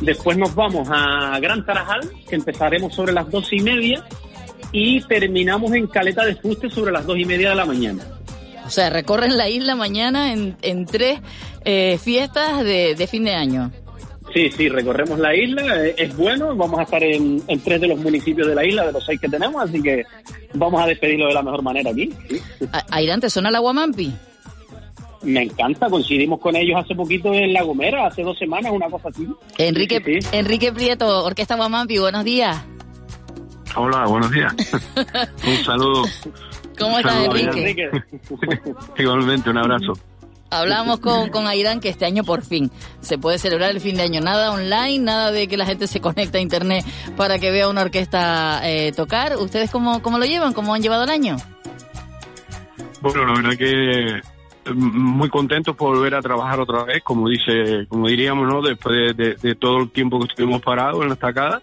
Después 0.00 0.36
nos 0.36 0.54
vamos 0.54 0.88
a 0.90 1.38
Gran 1.40 1.64
Tarajal, 1.64 2.10
que 2.28 2.34
empezaremos 2.34 2.94
sobre 2.94 3.12
las 3.12 3.30
dos 3.30 3.50
y 3.52 3.60
media 3.60 4.04
y 4.72 5.00
terminamos 5.02 5.72
en 5.74 5.86
Caleta 5.86 6.24
de 6.24 6.36
Fuste 6.36 6.70
sobre 6.70 6.92
las 6.92 7.06
dos 7.06 7.18
y 7.18 7.24
media 7.24 7.50
de 7.50 7.56
la 7.56 7.64
mañana. 7.66 8.02
O 8.66 8.70
sea, 8.70 8.88
recorren 8.90 9.36
la 9.36 9.48
isla 9.48 9.74
mañana 9.74 10.32
en, 10.32 10.56
en 10.62 10.86
tres 10.86 11.20
eh, 11.64 11.98
fiestas 12.02 12.62
de, 12.64 12.94
de 12.94 13.06
fin 13.06 13.24
de 13.24 13.34
año. 13.34 13.72
Sí, 14.32 14.48
sí, 14.56 14.68
recorremos 14.68 15.18
la 15.18 15.34
isla, 15.34 15.84
eh, 15.86 15.94
es 15.98 16.16
bueno, 16.16 16.54
vamos 16.54 16.78
a 16.78 16.84
estar 16.84 17.02
en, 17.02 17.42
en 17.48 17.60
tres 17.60 17.80
de 17.80 17.88
los 17.88 17.98
municipios 17.98 18.46
de 18.46 18.54
la 18.54 18.64
isla, 18.64 18.86
de 18.86 18.92
los 18.92 19.04
seis 19.04 19.20
que 19.20 19.28
tenemos, 19.28 19.60
así 19.60 19.82
que 19.82 20.04
vamos 20.54 20.80
a 20.80 20.86
despedirlo 20.86 21.26
de 21.26 21.34
la 21.34 21.42
mejor 21.42 21.62
manera 21.62 21.90
aquí. 21.90 22.12
sí. 22.28 22.40
A- 22.72 22.84
Airán, 22.92 23.20
¿te 23.20 23.28
suena 23.28 23.48
el 23.48 23.56
aguamampi? 23.56 24.12
Me 25.22 25.42
encanta, 25.42 25.90
coincidimos 25.90 26.38
con 26.40 26.54
ellos 26.54 26.80
hace 26.82 26.94
poquito 26.94 27.34
en 27.34 27.52
La 27.52 27.62
Gomera, 27.64 28.06
hace 28.06 28.22
dos 28.22 28.38
semanas, 28.38 28.70
una 28.72 28.88
cosa 28.88 29.08
así. 29.08 29.26
Enrique, 29.58 30.00
Sí, 30.04 30.22
sí. 30.22 30.28
Enrique 30.32 30.72
Prieto, 30.72 31.24
Orquesta 31.24 31.54
Aguamampi, 31.54 31.98
buenos 31.98 32.24
días. 32.24 32.56
Hola, 33.76 34.06
buenos 34.06 34.30
días. 34.30 34.54
un 35.46 35.64
saludo. 35.64 36.02
¿Cómo 36.78 36.98
estás, 36.98 37.24
Enrique? 37.24 37.90
Igualmente, 38.98 39.50
un 39.50 39.58
abrazo. 39.58 39.92
Hablamos 40.52 40.98
con, 40.98 41.28
con 41.30 41.46
Airán 41.46 41.78
que 41.78 41.88
este 41.90 42.06
año 42.06 42.24
por 42.24 42.42
fin 42.42 42.72
se 43.00 43.18
puede 43.18 43.38
celebrar 43.38 43.70
el 43.70 43.80
fin 43.80 43.96
de 43.96 44.02
año. 44.02 44.20
Nada 44.20 44.50
online, 44.50 44.98
nada 44.98 45.30
de 45.30 45.46
que 45.46 45.56
la 45.56 45.64
gente 45.64 45.86
se 45.86 46.00
conecte 46.00 46.38
a 46.38 46.40
internet 46.40 46.84
para 47.16 47.38
que 47.38 47.52
vea 47.52 47.68
una 47.68 47.82
orquesta 47.82 48.60
eh, 48.68 48.90
tocar. 48.92 49.36
¿Ustedes 49.36 49.70
cómo, 49.70 50.02
cómo 50.02 50.18
lo 50.18 50.24
llevan? 50.24 50.52
¿Cómo 50.52 50.74
han 50.74 50.82
llevado 50.82 51.04
el 51.04 51.10
año? 51.10 51.36
Bueno, 53.00 53.24
la 53.26 53.34
verdad 53.34 53.56
que 53.56 54.16
eh, 54.16 54.22
muy 54.74 55.28
contentos 55.28 55.76
por 55.76 55.94
volver 55.94 56.16
a 56.16 56.20
trabajar 56.20 56.58
otra 56.58 56.82
vez, 56.82 57.00
como 57.04 57.28
dice, 57.28 57.86
como 57.88 58.08
diríamos, 58.08 58.48
¿no? 58.48 58.60
Después 58.60 59.16
de, 59.16 59.24
de- 59.24 59.34
de 59.36 59.54
todo 59.54 59.78
el 59.78 59.90
tiempo 59.90 60.18
que 60.18 60.26
estuvimos 60.26 60.60
parados 60.62 61.00
en 61.02 61.08
la 61.08 61.14
estacada. 61.14 61.62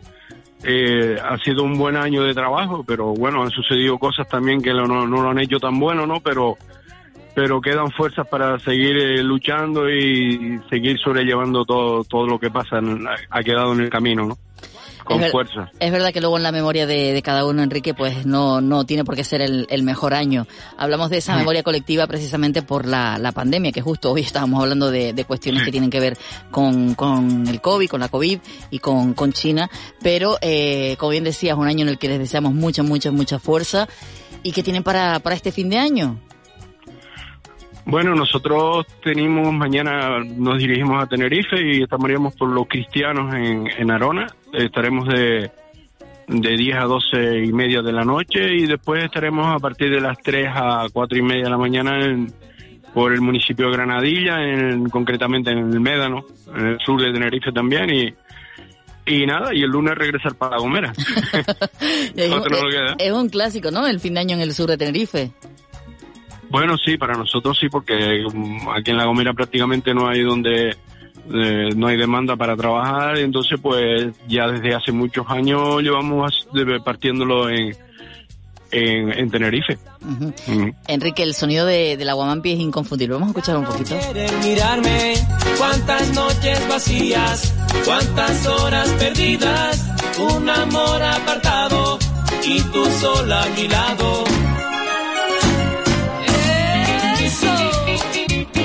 Eh, 0.63 1.17
ha 1.24 1.38
sido 1.38 1.63
un 1.63 1.78
buen 1.78 1.96
año 1.96 2.24
de 2.24 2.34
trabajo, 2.34 2.84
pero 2.86 3.13
bueno, 3.13 3.43
han 3.43 3.52
sucedido 3.52 3.98
cosas 4.00 4.28
también 4.28 4.62
que 4.62 4.74
no, 4.74 4.86
no 4.88 5.06
lo 5.22 5.30
han 5.30 5.39
hecho 5.39 5.60
tan 5.60 5.80
bueno, 5.80 6.06
¿no? 6.08 6.20
Pero 6.20 6.58
pero 7.36 7.62
quedan 7.62 7.91
fuerzas 7.91 8.28
para 8.28 8.58
seguir 8.60 8.98
eh, 8.98 9.22
luchando 9.24 9.88
y 9.88 10.60
seguir 10.72 10.98
sobrellevando 10.98 11.63
todo 11.65 12.04
todo 12.04 12.26
lo 12.26 12.39
que 12.39 12.50
pasa, 12.50 12.80
en- 12.80 13.06
ha 13.30 13.43
quedado 13.43 13.74
en 13.74 13.82
el 13.82 13.89
camino, 13.91 14.26
¿no? 14.26 14.38
Con 15.08 15.15
Es 15.17 15.22
ver- 15.24 15.32
fuerza. 15.32 15.72
Es 15.80 15.91
verdad 15.91 16.12
que 16.13 16.20
luego 16.22 16.38
en 16.38 16.43
la 16.43 16.52
memoria 16.52 16.86
de, 16.86 17.13
de 17.13 17.22
cada 17.22 17.46
uno, 17.46 17.63
Enrique, 17.63 17.93
pues 17.93 18.26
no, 18.26 18.62
no 18.62 18.86
tiene 18.86 19.04
por 19.06 19.15
qué 19.15 19.24
ser 19.24 19.41
el, 19.41 19.65
el 19.70 19.84
mejor 19.84 20.13
año. 20.13 20.46
Hablamos 20.78 21.10
de 21.10 21.17
esa 21.17 21.36
memoria 21.36 21.63
colectiva 21.63 22.06
precisamente 22.08 22.62
por 22.62 22.86
la, 22.86 23.17
la 23.17 23.32
pandemia, 23.32 23.72
que 23.72 23.82
justo 23.82 24.12
hoy 24.12 24.22
estábamos 24.22 24.62
hablando 24.62 24.91
de, 24.91 25.13
de 25.13 25.26
cuestiones 25.26 25.63
que 25.63 25.72
tienen 25.72 25.89
que 25.89 26.00
ver 26.00 26.17
con, 26.52 26.93
con 26.96 27.48
el 27.48 27.62
COVID, 27.62 27.88
con 27.89 28.00
la 28.02 28.10
COVID 28.10 28.39
y 28.70 28.80
con, 28.80 29.13
con 29.13 29.34
China. 29.34 29.70
Pero, 30.02 30.38
eh, 30.41 30.96
como 31.00 31.12
bien 31.12 31.24
decías, 31.24 31.58
un 31.58 31.67
año 31.67 31.84
en 31.84 31.89
el 31.89 31.98
que 31.98 32.08
les 32.10 32.20
deseamos 32.20 32.54
mucha, 32.54 32.84
mucha, 32.84 33.12
mucha 33.12 33.39
fuerza. 33.39 33.88
¿Y 34.43 34.52
qué 34.52 34.62
tienen 34.63 34.84
para, 34.84 35.20
para 35.20 35.36
este 35.36 35.52
fin 35.52 35.70
de 35.70 35.78
año? 35.78 36.20
Bueno, 37.89 38.13
nosotros 38.15 38.86
tenemos 39.02 39.54
mañana, 39.54 40.19
nos 40.19 40.58
dirigimos 40.58 41.02
a 41.02 41.08
Tenerife 41.08 41.56
y 41.62 41.84
estaríamos 41.84 42.36
por 42.36 42.50
los 42.50 42.67
cristianos 42.67 43.34
en, 43.34 43.65
en 43.78 43.91
Arona. 43.91 44.28
Estaremos 44.52 45.08
de, 45.08 45.50
de 46.28 46.58
10 46.58 46.78
a 46.78 46.84
12 46.84 47.45
y 47.45 47.54
media 47.54 47.82
de 47.82 47.93
la 47.93 48.04
noche 48.04 48.54
y 48.56 48.65
después 48.67 49.06
estaremos 49.06 49.47
a 49.56 49.60
partir 49.60 49.89
de 49.89 50.02
las 50.02 50.17
3 50.21 50.47
a 50.54 50.88
4 50.91 51.17
y 51.17 51.21
media 51.21 51.45
de 51.45 51.50
la 51.50 51.58
mañana 51.58 52.04
en- 52.06 52.34
por 52.93 53.13
el 53.13 53.21
municipio 53.21 53.67
de 53.67 53.73
Granadilla, 53.73 54.41
en, 54.43 54.89
concretamente 54.89 55.52
en 55.52 55.60
el 55.71 55.80
Médano, 55.80 56.26
en 56.56 56.67
el 56.67 56.80
sur 56.80 57.00
de 57.02 57.12
Tenerife 57.13 57.52
también. 57.54 57.89
Y, 57.89 58.13
y 59.06 59.26
nada, 59.26 59.54
y 59.54 59.62
el 59.62 59.69
lunes 59.69 59.95
regresar 59.95 60.36
para 60.36 60.56
La 60.56 60.58
Gomera. 60.58 60.91
Es, 62.15 62.30
un- 62.32 62.43
no 62.52 62.58
es 62.97 63.12
un 63.13 63.30
clásico, 63.30 63.71
¿no? 63.71 63.88
El 63.88 64.00
fin 64.02 64.15
de 64.15 64.19
año 64.21 64.36
en 64.36 64.41
el 64.41 64.54
sur 64.54 64.67
de 64.69 64.78
Tenerife. 64.78 65.32
Bueno, 66.50 66.78
sí, 66.78 66.98
para 66.98 67.14
nosotros 67.14 67.58
sí, 67.60 67.68
porque 67.70 68.24
um, 68.26 68.70
aquí 68.70 68.92
en 68.92 68.98
La 68.98 69.06
Gomera 69.06 69.34
prácticamente 69.34 69.94
no 69.94 70.08
hay 70.08 70.22
donde 70.22 70.70
eh, 71.34 71.70
no 71.76 71.88
hay 71.88 71.98
demanda 71.98 72.36
para 72.38 72.56
trabajar, 72.56 73.18
entonces 73.18 73.60
pues 73.62 74.14
ya 74.28 74.48
desde 74.48 74.74
hace 74.74 74.92
muchos 74.92 75.26
años 75.30 75.82
llevamos 75.82 76.48
partiéndolo 76.86 77.50
en, 77.50 77.76
en, 78.72 79.12
en 79.12 79.30
Tenerife. 79.30 79.78
Enrique, 80.88 81.24
el 81.24 81.34
sonido 81.34 81.66
de, 81.66 81.98
del 81.98 82.10
aguamampi 82.10 82.54
es 82.54 82.60
inconfundible. 82.60 83.16
Vamos 83.16 83.28
a 83.28 83.32
escuchar 83.32 83.58
un 83.58 83.66
poquito. 83.66 83.98
Quieren 84.00 84.40
mirarme, 84.40 85.14
cuántas 85.58 86.14
noches 86.14 86.70
vacías, 86.70 87.54
cuántas 87.84 88.48
horas 88.48 88.90
perdidas, 88.94 89.92
un 90.18 90.50
amor 90.50 91.04
apartado 91.04 92.00
y 92.46 92.62
tú 92.62 92.86
sola 92.86 93.44
a 93.44 93.50
mi 93.50 93.68
lado. 93.68 94.24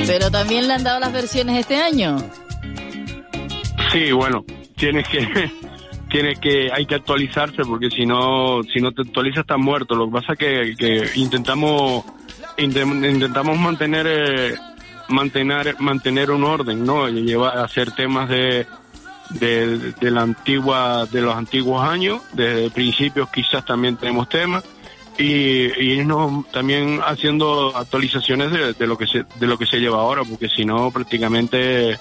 Pero 0.06 0.30
también 0.30 0.66
le 0.66 0.74
han 0.74 0.84
dado 0.84 1.00
las 1.00 1.12
versiones 1.12 1.58
este 1.58 1.76
año. 1.76 2.16
Sí, 3.92 4.10
bueno, 4.12 4.44
tienes 4.76 5.06
que 5.08 5.50
tienes 6.10 6.38
que 6.38 6.70
hay 6.72 6.86
que 6.86 6.94
actualizarse 6.94 7.62
porque 7.62 7.90
si 7.90 8.04
no 8.04 8.62
si 8.62 8.80
no 8.80 8.92
te 8.92 9.02
actualizas 9.02 9.40
estás 9.42 9.58
muerto. 9.58 9.94
Lo 9.94 10.06
que 10.06 10.12
pasa 10.12 10.36
que, 10.36 10.74
que 10.76 11.10
intentamos 11.14 12.04
intentamos 12.58 13.58
mantener 13.58 14.06
eh, 14.08 14.54
mantener 15.08 15.76
mantener 15.78 16.30
un 16.30 16.44
orden, 16.44 16.84
¿no? 16.84 17.08
Y 17.08 17.22
llevar 17.22 17.58
a 17.58 17.64
hacer 17.64 17.92
temas 17.92 18.28
de 18.28 18.66
de, 19.30 19.92
de 19.92 20.10
la 20.10 20.22
antigua 20.22 21.06
de 21.06 21.22
los 21.22 21.34
antiguos 21.34 21.82
años, 21.82 22.20
desde 22.32 22.70
principios 22.70 23.30
quizás 23.30 23.64
también 23.64 23.96
tenemos 23.96 24.28
temas 24.28 24.62
y, 25.18 25.24
y 25.24 25.92
irnos 25.98 26.50
también 26.50 27.00
haciendo 27.04 27.76
actualizaciones 27.76 28.50
de, 28.50 28.72
de 28.72 28.86
lo 28.86 28.96
que 28.96 29.06
se 29.06 29.24
de 29.38 29.46
lo 29.46 29.58
que 29.58 29.66
se 29.66 29.78
lleva 29.78 29.98
ahora, 30.00 30.22
porque 30.24 30.48
si 30.48 30.64
no 30.64 30.90
prácticamente 30.90 31.98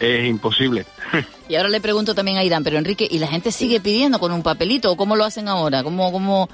es 0.00 0.26
imposible. 0.26 0.84
Y 1.48 1.54
ahora 1.54 1.68
le 1.68 1.80
pregunto 1.80 2.12
también 2.12 2.38
a 2.38 2.42
Irán, 2.42 2.64
pero 2.64 2.76
Enrique, 2.76 3.06
¿y 3.08 3.20
la 3.20 3.28
gente 3.28 3.52
sigue 3.52 3.78
pidiendo 3.80 4.18
con 4.18 4.32
un 4.32 4.42
papelito 4.42 4.90
o 4.90 4.96
cómo 4.96 5.14
lo 5.14 5.22
hacen 5.24 5.46
ahora? 5.46 5.84
¿Cómo, 5.84 6.10
cómo 6.10 6.48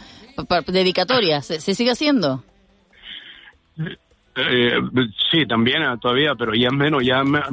dedicatoria? 0.67 1.41
¿Se, 1.41 1.63
se 1.63 1.75
sigue 1.75 1.93
haciendo? 1.93 2.45
Eh, 4.35 4.73
sí, 5.31 5.47
también 5.47 5.83
ah, 5.83 5.97
todavía, 6.01 6.35
pero 6.35 6.55
ya 6.55 6.71
menos, 6.71 7.03
ya 7.05 7.23
más, 7.23 7.51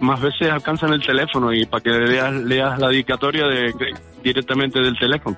más 0.00 0.20
veces 0.20 0.50
alcanzan 0.50 0.92
el 0.94 1.02
teléfono 1.02 1.52
y 1.52 1.66
para 1.66 1.82
que 1.82 1.90
leas, 1.90 2.32
leas 2.32 2.78
la 2.78 2.88
dedicatoria 2.88 3.46
de, 3.46 3.62
de- 3.72 3.94
directamente 4.22 4.80
del 4.80 4.98
teléfono. 4.98 5.36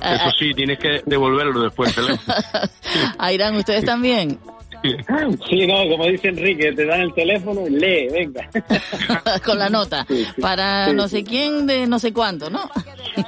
Ah, 0.00 0.14
Eso 0.14 0.30
sí, 0.38 0.52
tienes 0.54 0.78
que 0.78 1.02
devolverlo 1.06 1.60
después. 1.62 1.94
A 3.18 3.32
Irán, 3.32 3.56
¿ustedes 3.56 3.84
también? 3.84 4.38
Sí, 5.48 5.66
no, 5.66 5.88
como 5.88 6.06
dice 6.06 6.28
Enrique, 6.28 6.70
te 6.72 6.84
dan 6.84 7.00
el 7.00 7.14
teléfono 7.14 7.66
y 7.66 7.70
lee, 7.70 8.08
venga. 8.12 8.48
con 9.44 9.58
la 9.58 9.68
nota. 9.68 10.06
Para 10.40 10.86
Sí, 10.86 10.92
no 10.92 11.08
sí. 11.08 11.16
sé 11.16 11.24
quién 11.24 11.66
de 11.66 11.86
no 11.86 11.98
sé 11.98 12.12
cuánto, 12.12 12.50
¿no? 12.50 12.70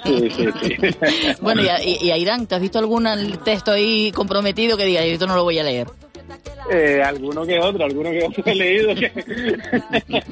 Sí, 0.05 0.31
sí, 0.31 0.47
sí. 0.63 0.77
Bueno, 1.41 1.63
y 1.63 1.69
a, 1.69 1.83
y- 1.83 1.99
y 2.03 2.11
a 2.11 2.17
Irán, 2.19 2.47
¿te 2.47 2.55
has 2.55 2.61
visto 2.61 2.79
algún 2.79 3.07
texto 3.45 3.73
ahí 3.73 4.13
comprometido 4.13 4.77
que 4.77 4.85
diga, 4.85 5.01
yo 5.05 5.13
esto 5.15 5.27
no 5.27 5.35
lo 5.37 5.43
voy 5.45 5.59
a 5.59 5.65
leer? 5.65 5.89
Eh, 6.71 7.03
alguno 7.03 7.47
que 7.47 7.59
otro, 7.59 7.85
alguno 7.85 8.11
que 8.11 8.25
otro 8.25 8.43
he 8.47 8.55
leído. 8.55 8.95
Que... 8.95 9.11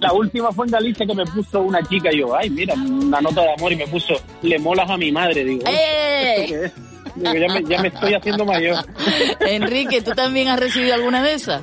La 0.00 0.12
última 0.12 0.52
fue 0.52 0.66
en 0.66 0.72
Galicia 0.72 1.06
que 1.06 1.14
me 1.14 1.24
puso 1.26 1.60
una 1.60 1.82
chica 1.82 2.12
y 2.12 2.18
yo, 2.20 2.34
ay, 2.36 2.50
mira, 2.50 2.74
una 2.74 3.20
nota 3.20 3.42
de 3.42 3.52
amor 3.52 3.72
y 3.72 3.76
me 3.76 3.86
puso, 3.86 4.14
le 4.42 4.58
molas 4.58 4.88
a 4.88 4.96
mi 4.96 5.10
madre. 5.10 5.44
Digo, 5.44 5.64
"Uy, 5.66 5.74
¡Eh! 5.74 6.44
¿esto 6.44 6.54
qué 6.54 6.64
es?". 6.66 6.72
Digo, 7.16 7.34
ya 7.34 7.54
me, 7.54 7.68
ya 7.68 7.82
me 7.82 7.88
estoy 7.88 8.14
haciendo 8.14 8.44
mayor. 8.44 8.76
Enrique, 9.40 10.02
¿tú 10.02 10.12
también 10.12 10.48
has 10.48 10.60
recibido 10.60 10.94
alguna 10.94 11.22
de 11.22 11.34
esas? 11.34 11.62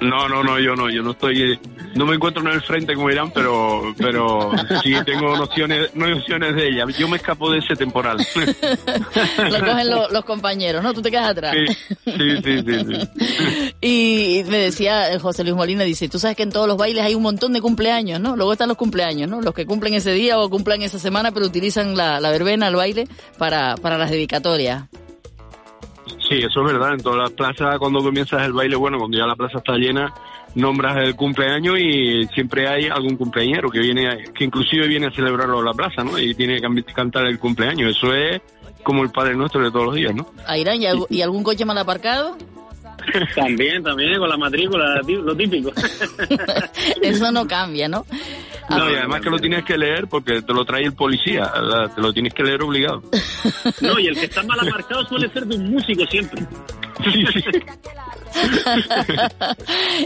No, 0.00 0.28
no, 0.28 0.42
no, 0.42 0.58
yo 0.58 0.74
no, 0.74 0.90
yo 0.90 1.02
no 1.02 1.12
estoy, 1.12 1.58
no 1.94 2.04
me 2.06 2.14
encuentro 2.16 2.42
en 2.42 2.48
el 2.48 2.60
frente 2.62 2.94
como 2.94 3.08
dirán, 3.08 3.30
pero, 3.30 3.94
pero 3.96 4.50
sí 4.82 4.92
tengo 5.06 5.36
nociones, 5.36 5.94
nociones 5.94 6.54
de 6.56 6.68
ella. 6.68 6.84
Yo 6.98 7.08
me 7.08 7.16
escapo 7.16 7.50
de 7.50 7.58
ese 7.58 7.76
temporal. 7.76 8.16
Lo 9.50 9.60
cogen 9.60 9.90
lo- 9.90 10.08
los 10.10 10.24
compañeros, 10.24 10.82
¿no? 10.82 10.92
Tú 10.94 11.02
te 11.02 11.10
quedas 11.10 11.28
atrás. 11.30 11.54
Sí, 11.54 11.74
sí, 12.04 12.36
sí, 12.42 12.62
sí, 12.66 12.84
sí. 12.86 13.74
Y 13.80 14.42
me 14.48 14.58
decía 14.58 15.12
eh, 15.12 15.18
José 15.18 15.44
Luis 15.44 15.54
Molina, 15.56 15.84
dice, 15.84 16.08
tú 16.08 16.18
sabes 16.18 16.36
que 16.36 16.42
en 16.42 16.50
todos 16.52 16.66
los 16.66 16.76
bailes 16.76 17.04
hay 17.04 17.14
un 17.14 17.22
montón 17.22 17.52
de 17.52 17.60
cumpleaños, 17.60 18.20
¿no? 18.20 18.36
Luego 18.36 18.52
están 18.52 18.68
los 18.68 18.76
cumpleaños, 18.78 19.28
¿no? 19.28 19.40
Los 19.42 19.54
que 19.54 19.66
cumplen 19.66 19.94
ese 19.94 20.12
día 20.12 20.38
o 20.38 20.48
cumplen 20.50 20.82
esa 20.82 20.98
semana, 20.98 21.32
pero 21.32 21.46
utilizan 21.46 21.96
la, 21.96 22.20
la 22.20 22.30
verbena, 22.30 22.68
el 22.68 22.76
baile, 22.76 23.06
para, 23.38 23.76
para 23.76 23.98
las 23.98 24.10
dedicatorias. 24.10 24.84
Sí, 26.34 26.42
eso 26.42 26.66
es 26.66 26.72
verdad. 26.72 26.94
En 26.94 27.00
todas 27.00 27.18
las 27.18 27.30
plazas, 27.30 27.78
cuando 27.78 28.00
comienzas 28.00 28.42
el 28.42 28.52
baile, 28.52 28.74
bueno, 28.74 28.98
cuando 28.98 29.16
ya 29.16 29.24
la 29.24 29.36
plaza 29.36 29.58
está 29.58 29.74
llena, 29.74 30.12
nombras 30.56 30.96
el 30.96 31.14
cumpleaños 31.14 31.78
y 31.78 32.26
siempre 32.34 32.66
hay 32.66 32.88
algún 32.88 33.16
cumpleañero 33.16 33.70
que 33.70 33.78
viene, 33.78 34.24
que 34.34 34.42
inclusive 34.42 34.88
viene 34.88 35.06
a 35.06 35.10
celebrarlo 35.12 35.60
a 35.60 35.64
la 35.64 35.72
plaza, 35.72 36.02
¿no? 36.02 36.18
Y 36.18 36.34
tiene 36.34 36.60
que 36.60 36.92
cantar 36.92 37.26
el 37.26 37.38
cumpleaños. 37.38 37.96
Eso 37.96 38.12
es 38.12 38.40
como 38.82 39.04
el 39.04 39.10
Padre 39.10 39.36
Nuestro 39.36 39.62
de 39.62 39.70
todos 39.70 39.86
los 39.86 39.94
días, 39.94 40.12
¿no? 40.12 40.26
¿y, 40.56 41.16
y 41.16 41.22
algún 41.22 41.44
coche 41.44 41.64
mal 41.64 41.78
aparcado? 41.78 42.36
También, 43.34 43.82
también, 43.82 44.18
con 44.18 44.28
la 44.28 44.36
matrícula, 44.36 45.00
lo 45.06 45.36
típico. 45.36 45.70
Eso 47.02 47.30
no 47.30 47.46
cambia, 47.46 47.86
¿no? 47.86 48.06
No, 48.70 48.90
y 48.90 48.94
además 48.94 49.20
que 49.20 49.30
lo 49.30 49.38
tienes 49.38 49.64
que 49.64 49.76
leer 49.76 50.06
porque 50.08 50.40
te 50.42 50.52
lo 50.54 50.64
trae 50.64 50.84
el 50.84 50.94
policía, 50.94 51.52
la- 51.60 51.88
te 51.94 52.00
lo 52.00 52.12
tienes 52.12 52.32
que 52.32 52.42
leer 52.42 52.62
obligado. 52.62 53.02
No, 53.80 53.98
y 53.98 54.06
el 54.06 54.14
que 54.18 54.24
está 54.26 54.42
mal 54.42 54.58
amarcado 54.60 55.04
suele 55.06 55.28
ser 55.30 55.44
de 55.46 55.56
un 55.56 55.70
músico 55.70 56.04
siempre. 56.06 56.46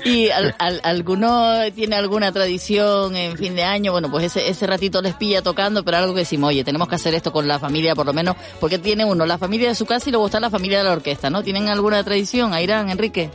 ¿Y 0.05 0.29
al- 0.31 0.55
al- 0.59 0.81
alguno 0.85 1.55
tiene 1.75 1.97
alguna 1.97 2.33
tradición 2.33 3.16
en 3.16 3.37
fin 3.37 3.55
de 3.55 3.64
año? 3.64 3.92
Bueno, 3.92 4.11
pues 4.11 4.25
ese, 4.25 4.49
ese 4.49 4.66
ratito 4.66 5.01
les 5.03 5.14
pilla 5.14 5.42
tocando, 5.42 5.85
pero 5.85 5.99
algo 5.99 6.14
que 6.14 6.21
decimos, 6.21 6.49
oye, 6.49 6.64
tenemos 6.64 6.88
que 6.88 6.94
hacer 6.97 7.14
esto 7.14 7.33
con 7.33 7.47
la 7.49 7.59
familia 7.59 7.94
por 7.94 8.07
lo 8.07 8.12
menos, 8.12 8.37
porque 8.61 8.79
tiene 8.79 9.05
uno 9.05 9.25
la 9.27 9.38
familia 9.38 9.68
de 9.68 9.75
su 9.75 9.87
casa 9.87 10.09
y 10.09 10.12
luego 10.12 10.27
está 10.27 10.40
la 10.40 10.51
familia 10.51 10.79
de 10.79 10.85
la 10.85 10.92
orquesta, 10.92 11.31
¿no? 11.31 11.42
¿Tienen 11.42 11.68
alguna 11.68 12.03
tradición? 12.05 12.53
Airán, 12.55 12.90
Enrique. 12.90 13.31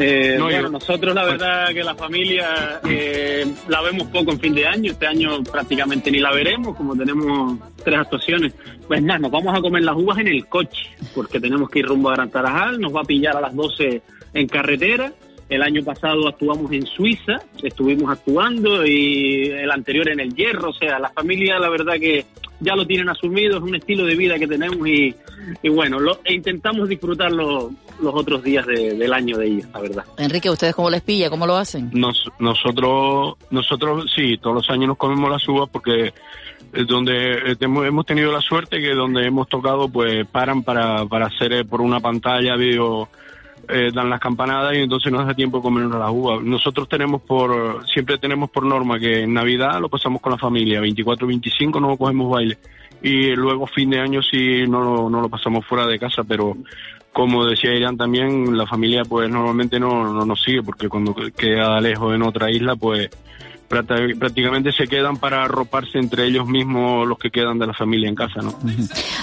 Eh, 0.00 0.34
No, 0.38 0.44
bueno, 0.44 0.62
yo- 0.62 0.68
nosotros 0.70 1.14
la 1.14 1.24
verdad 1.24 1.68
que 1.68 1.84
la 1.84 1.94
familia 1.94 2.80
eh, 2.88 3.46
la 3.68 3.80
vemos 3.82 4.08
poco 4.08 4.32
en 4.32 4.40
fin 4.40 4.54
de 4.54 4.66
año, 4.66 4.90
este 4.92 5.06
año 5.06 5.42
prácticamente 5.44 6.10
ni 6.10 6.18
la 6.18 6.32
veremos, 6.32 6.76
como 6.76 6.96
tenemos 6.96 7.58
tres 7.84 7.98
actuaciones. 8.00 8.52
Pues 8.88 9.02
nada, 9.02 9.18
nos 9.20 9.30
vamos 9.30 9.56
a 9.56 9.60
comer 9.60 9.82
las 9.84 9.96
uvas 9.96 10.18
en 10.18 10.28
el 10.28 10.46
coche, 10.46 10.86
porque 11.14 11.38
tenemos 11.40 11.70
que 11.70 11.78
ir 11.80 11.86
rumbo 11.86 12.10
a 12.10 12.14
Gran 12.14 12.30
Tarajal, 12.30 12.80
nos 12.80 12.94
va 12.94 13.00
a 13.02 13.04
pillar 13.04 13.36
a 13.36 13.40
las 13.40 13.54
12 13.54 14.02
en 14.32 14.48
carretera. 14.48 15.12
El 15.48 15.62
año 15.62 15.82
pasado 15.84 16.26
actuamos 16.28 16.72
en 16.72 16.86
Suiza, 16.86 17.34
estuvimos 17.62 18.10
actuando 18.10 18.84
y 18.86 19.50
el 19.50 19.70
anterior 19.70 20.08
en 20.08 20.20
el 20.20 20.34
Hierro, 20.34 20.70
o 20.70 20.74
sea, 20.74 20.98
la 20.98 21.10
familia 21.10 21.58
la 21.58 21.68
verdad 21.68 21.94
que 22.00 22.24
ya 22.60 22.74
lo 22.74 22.86
tienen 22.86 23.08
asumido, 23.10 23.58
es 23.58 23.62
un 23.62 23.74
estilo 23.74 24.06
de 24.06 24.14
vida 24.16 24.38
que 24.38 24.46
tenemos 24.46 24.86
y, 24.88 25.14
y 25.62 25.68
bueno, 25.68 26.00
lo, 26.00 26.18
e 26.24 26.32
intentamos 26.32 26.88
disfrutar 26.88 27.30
los, 27.30 27.70
los 28.00 28.14
otros 28.14 28.42
días 28.42 28.64
de- 28.66 28.94
del 28.96 29.12
año 29.12 29.36
de 29.36 29.46
ellos, 29.46 29.66
la 29.74 29.80
verdad. 29.80 30.04
Enrique, 30.16 30.48
¿ustedes 30.48 30.74
cómo 30.74 30.88
les 30.88 31.02
pilla? 31.02 31.28
¿Cómo 31.28 31.46
lo 31.46 31.56
hacen? 31.56 31.90
Nos, 31.92 32.24
nosotros, 32.38 33.34
nosotros 33.50 34.10
sí, 34.16 34.38
todos 34.38 34.56
los 34.56 34.70
años 34.70 34.88
nos 34.88 34.96
comemos 34.96 35.30
las 35.30 35.46
uvas 35.46 35.68
porque 35.70 36.14
es 36.72 36.86
donde 36.86 37.52
eh, 37.52 37.56
hemos 37.60 37.84
hemos 37.86 38.06
tenido 38.06 38.32
la 38.32 38.40
suerte 38.40 38.80
que 38.80 38.94
donde 38.94 39.26
hemos 39.26 39.46
tocado 39.48 39.88
pues 39.88 40.26
paran 40.26 40.62
para, 40.62 41.04
para 41.04 41.26
hacer 41.26 41.52
eh, 41.52 41.64
por 41.64 41.82
una 41.82 42.00
pantalla 42.00 42.56
vídeo 42.56 43.08
eh, 43.68 43.90
dan 43.92 44.10
las 44.10 44.20
campanadas 44.20 44.74
y 44.74 44.82
entonces 44.82 45.12
nos 45.12 45.26
da 45.26 45.34
tiempo 45.34 45.58
de 45.58 45.62
comernos 45.62 45.98
las 45.98 46.10
uvas. 46.10 46.42
Nosotros 46.42 46.88
tenemos 46.88 47.22
por, 47.22 47.86
siempre 47.86 48.18
tenemos 48.18 48.50
por 48.50 48.64
norma 48.64 48.98
que 48.98 49.22
en 49.22 49.34
Navidad 49.34 49.80
lo 49.80 49.88
pasamos 49.88 50.20
con 50.20 50.32
la 50.32 50.38
familia, 50.38 50.80
24 50.80 51.26
25 51.26 51.80
no 51.80 51.96
cogemos 51.96 52.30
baile 52.30 52.58
y 53.02 53.34
luego 53.34 53.66
fin 53.66 53.90
de 53.90 54.00
año 54.00 54.22
sí 54.22 54.66
no 54.66 55.10
no 55.10 55.20
lo 55.20 55.28
pasamos 55.28 55.66
fuera 55.66 55.86
de 55.86 55.98
casa, 55.98 56.24
pero 56.24 56.56
como 57.12 57.46
decía 57.46 57.74
Irán 57.74 57.96
también, 57.96 58.56
la 58.56 58.66
familia 58.66 59.04
pues 59.04 59.30
normalmente 59.30 59.78
no, 59.78 60.12
no 60.12 60.24
nos 60.24 60.42
sigue 60.42 60.62
porque 60.62 60.88
cuando 60.88 61.14
queda 61.14 61.80
lejos 61.80 62.14
en 62.14 62.22
otra 62.22 62.50
isla 62.50 62.74
pues 62.74 63.08
prácticamente 63.68 64.72
se 64.72 64.86
quedan 64.86 65.16
para 65.16 65.44
arroparse 65.44 65.98
entre 65.98 66.26
ellos 66.26 66.46
mismos 66.46 67.06
los 67.06 67.18
que 67.18 67.30
quedan 67.30 67.58
de 67.58 67.66
la 67.66 67.74
familia 67.74 68.08
en 68.08 68.14
casa, 68.14 68.40
¿no? 68.40 68.58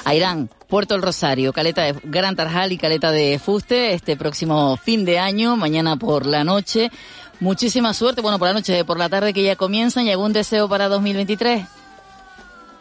Airán, 0.05 0.49
Puerto 0.67 0.95
El 0.95 1.01
Rosario, 1.01 1.53
Caleta 1.53 1.83
de 1.83 1.95
Gran 2.03 2.35
Tarjal 2.35 2.71
y 2.71 2.77
Caleta 2.77 3.11
de 3.11 3.39
Fuste, 3.39 3.93
este 3.93 4.17
próximo 4.17 4.77
fin 4.77 5.05
de 5.05 5.19
año, 5.19 5.55
mañana 5.55 5.97
por 5.97 6.25
la 6.25 6.43
noche. 6.43 6.91
Muchísima 7.39 7.93
suerte, 7.93 8.21
bueno, 8.21 8.37
por 8.37 8.47
la 8.47 8.53
noche, 8.53 8.85
por 8.85 8.99
la 8.99 9.09
tarde 9.09 9.33
que 9.33 9.43
ya 9.43 9.55
comienzan, 9.55 10.05
¿y 10.05 10.11
algún 10.11 10.33
deseo 10.33 10.69
para 10.69 10.87
2023? 10.89 11.65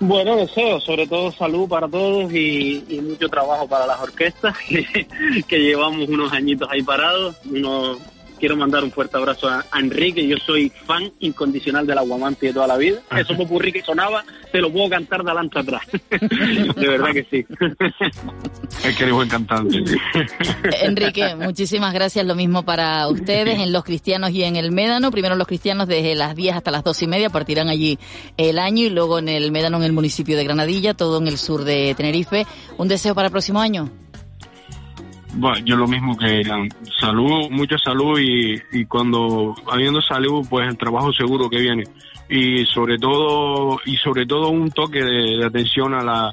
Bueno, 0.01 0.37
deseo, 0.37 0.81
sobre 0.81 1.07
todo 1.07 1.31
salud 1.31 1.69
para 1.69 1.87
todos 1.87 2.33
y, 2.33 2.85
y 2.89 3.01
mucho 3.03 3.29
trabajo 3.29 3.69
para 3.69 3.87
las 3.87 4.01
orquestas, 4.01 4.57
que, 4.69 5.07
que 5.47 5.59
llevamos 5.59 6.09
unos 6.09 6.33
añitos 6.33 6.69
ahí 6.71 6.83
parados. 6.83 7.37
Uno, 7.45 7.99
quiero 8.41 8.57
mandar 8.57 8.83
un 8.83 8.91
fuerte 8.91 9.17
abrazo 9.17 9.49
a, 9.49 9.65
Enrique, 9.79 10.27
yo 10.27 10.37
soy 10.39 10.73
fan 10.87 11.13
incondicional 11.21 11.87
del 11.87 11.99
Aguamante 11.99 12.47
de 12.47 12.55
toda 12.55 12.67
la 12.67 12.77
vida. 12.77 13.01
Eso 13.17 13.37
popurrí 13.37 13.71
que 13.71 13.83
sonaba, 13.83 14.25
te 14.51 14.61
lo 14.61 14.73
puedo 14.73 14.89
cantar 14.89 15.23
de 15.23 15.31
adelante 15.31 15.59
atrás. 15.61 15.83
de 16.11 16.89
verdad 16.89 17.13
que 17.13 17.27
sí. 17.31 17.47
Es 18.85 18.97
que 18.97 19.03
eres 19.03 19.15
buen 19.15 19.29
cantante. 19.29 19.77
Enrique, 20.83 21.35
muchísimas 21.37 21.93
gracias. 21.93 22.25
Lo 22.25 22.35
mismo 22.35 22.63
para 22.63 23.07
ustedes 23.09 23.59
en 23.59 23.73
Los 23.73 23.85
Cristianos 23.85 24.31
y 24.31 24.43
en 24.43 24.57
el 24.57 24.73
Médano. 24.73 25.11
Primero 25.11 25.37
los 25.37 25.47
cristianos 25.47 25.87
desde 25.87 26.15
las 26.15 26.35
10 26.35 26.57
hasta 26.57 26.71
las 26.71 26.83
2 26.83 27.03
y 27.03 27.07
media 27.07 27.29
partirán 27.29 27.69
allí 27.69 27.99
el 28.39 28.59
año 28.59 28.87
y 28.87 28.91
luego 28.91 29.19
en 29.19 29.29
el 29.29 29.53
Médano 29.53 29.77
en 29.77 29.83
el 29.83 29.93
municipio 29.93 30.37
de 30.37 30.45
Granadilla, 30.45 30.95
todo 30.95 31.19
en 31.19 31.27
el 31.27 31.37
sur 31.37 31.65
de 31.65 31.95
Tenerife. 31.95 32.47
¿Un 32.79 32.89
deseo 32.89 33.15
para 33.15 33.27
el 33.27 33.33
próximo 33.33 33.61
año? 33.61 33.91
Bueno, 35.35 35.59
yo 35.65 35.77
lo 35.77 35.87
mismo 35.87 36.17
que 36.17 36.41
Irán. 36.41 36.69
Salud, 37.01 37.49
mucha 37.51 37.79
salud 37.79 38.19
y, 38.19 38.57
y 38.73 38.85
cuando 38.87 39.55
habiendo 39.71 40.03
salud, 40.03 40.45
pues 40.49 40.69
el 40.69 40.77
trabajo 40.77 41.13
seguro 41.13 41.49
que 41.49 41.61
viene. 41.61 41.85
Y 42.29 42.65
sobre 42.67 42.99
todo, 42.99 43.81
y 43.85 43.97
sobre 43.97 44.27
todo 44.27 44.51
un 44.51 44.71
toque 44.71 45.03
de, 45.03 45.45
atención 45.45 45.95
a 45.95 46.03
la, 46.03 46.33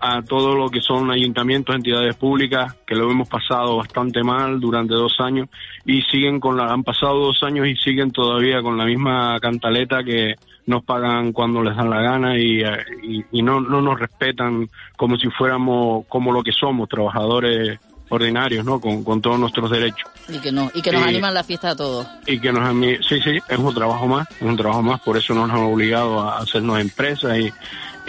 a 0.00 0.22
todo 0.22 0.54
lo 0.54 0.68
que 0.70 0.80
son 0.80 1.10
ayuntamientos, 1.10 1.74
entidades 1.74 2.16
públicas, 2.16 2.74
que 2.86 2.94
lo 2.94 3.10
hemos 3.10 3.28
pasado 3.28 3.76
bastante 3.76 4.22
mal 4.22 4.58
durante 4.58 4.94
dos 4.94 5.20
años 5.20 5.48
y 5.84 6.02
siguen 6.02 6.40
con 6.40 6.56
la, 6.56 6.72
han 6.72 6.82
pasado 6.82 7.18
dos 7.18 7.42
años 7.42 7.66
y 7.66 7.76
siguen 7.76 8.10
todavía 8.10 8.62
con 8.62 8.76
la 8.76 8.84
misma 8.84 9.38
cantaleta 9.40 10.02
que 10.02 10.34
nos 10.66 10.84
pagan 10.84 11.32
cuando 11.32 11.62
les 11.62 11.76
dan 11.76 11.90
la 11.90 12.00
gana 12.00 12.38
y, 12.38 12.62
y, 13.02 13.24
y 13.32 13.42
no, 13.42 13.60
no 13.60 13.80
nos 13.80 13.98
respetan 13.98 14.68
como 14.96 15.16
si 15.16 15.28
fuéramos 15.30 16.06
como 16.06 16.32
lo 16.32 16.42
que 16.42 16.52
somos, 16.52 16.88
trabajadores 16.88 17.78
ordinarios, 18.10 18.64
¿no? 18.64 18.80
Con, 18.80 19.02
con 19.02 19.20
todos 19.22 19.38
nuestros 19.38 19.70
derechos. 19.70 20.08
Y 20.28 20.38
que, 20.38 20.52
no, 20.52 20.70
y 20.74 20.82
que 20.82 20.92
nos 20.92 21.02
Sí. 21.02 21.08
animan 21.08 21.32
la 21.34 21.42
fiesta 21.42 21.70
a 21.70 21.76
todos. 21.76 22.06
Y 22.26 22.38
que 22.38 22.52
nos 22.52 22.68
sí, 23.06 23.20
sí, 23.22 23.38
es 23.48 23.58
un 23.58 23.74
trabajo 23.74 24.06
más, 24.06 24.28
es 24.30 24.42
un 24.42 24.56
trabajo 24.56 24.82
más, 24.82 25.00
por 25.00 25.16
eso 25.16 25.32
nos 25.34 25.50
han 25.50 25.56
obligado 25.58 26.20
a 26.20 26.38
hacernos 26.38 26.78
empresas 26.80 27.36
y, 27.38 27.52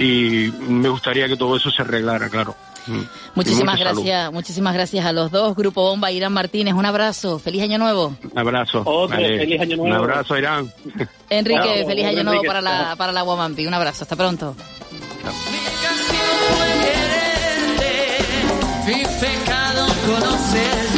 y 0.04 0.52
me 0.68 0.90
gustaría 0.90 1.28
que 1.28 1.38
todo 1.38 1.56
eso 1.56 1.72
se 1.72 1.82
arreglara, 1.82 2.30
claro. 2.30 2.56
Mm. 2.88 3.00
Muchísimas 3.36 3.78
salud. 3.80 4.02
gracias, 4.02 4.32
muchísimas 4.34 4.74
gracias 4.74 5.06
a 5.06 5.12
los 5.14 5.30
dos. 5.30 5.56
Grupo 5.56 5.84
Bomba, 5.84 6.12
Irán 6.12 6.34
Martínez, 6.34 6.74
un 6.74 6.86
abrazo. 6.86 7.38
Feliz 7.38 7.62
año 7.62 7.78
nuevo. 7.78 8.16
Un 8.32 8.40
abrazo. 8.40 8.82
Otro, 8.86 9.18
feliz 9.18 9.62
año 9.62 9.78
Un 9.82 9.90
nuevo. 9.90 10.04
abrazo, 10.04 10.36
Irán. 10.38 10.72
Enrique, 11.30 11.60
Bravo, 11.62 11.88
feliz 11.88 12.06
año 12.06 12.22
Enrique. 12.22 12.24
nuevo 12.24 12.44
para 12.44 12.60
la, 12.62 12.96
para 12.96 13.12
la 13.12 13.22
Guamampi. 13.22 13.68
Un 13.68 13.74
abrazo, 13.76 14.04
hasta 14.04 14.16
pronto. 14.16 14.56
Mi 18.86 19.04
pecado 19.20 19.86
conocerte. 20.08 20.91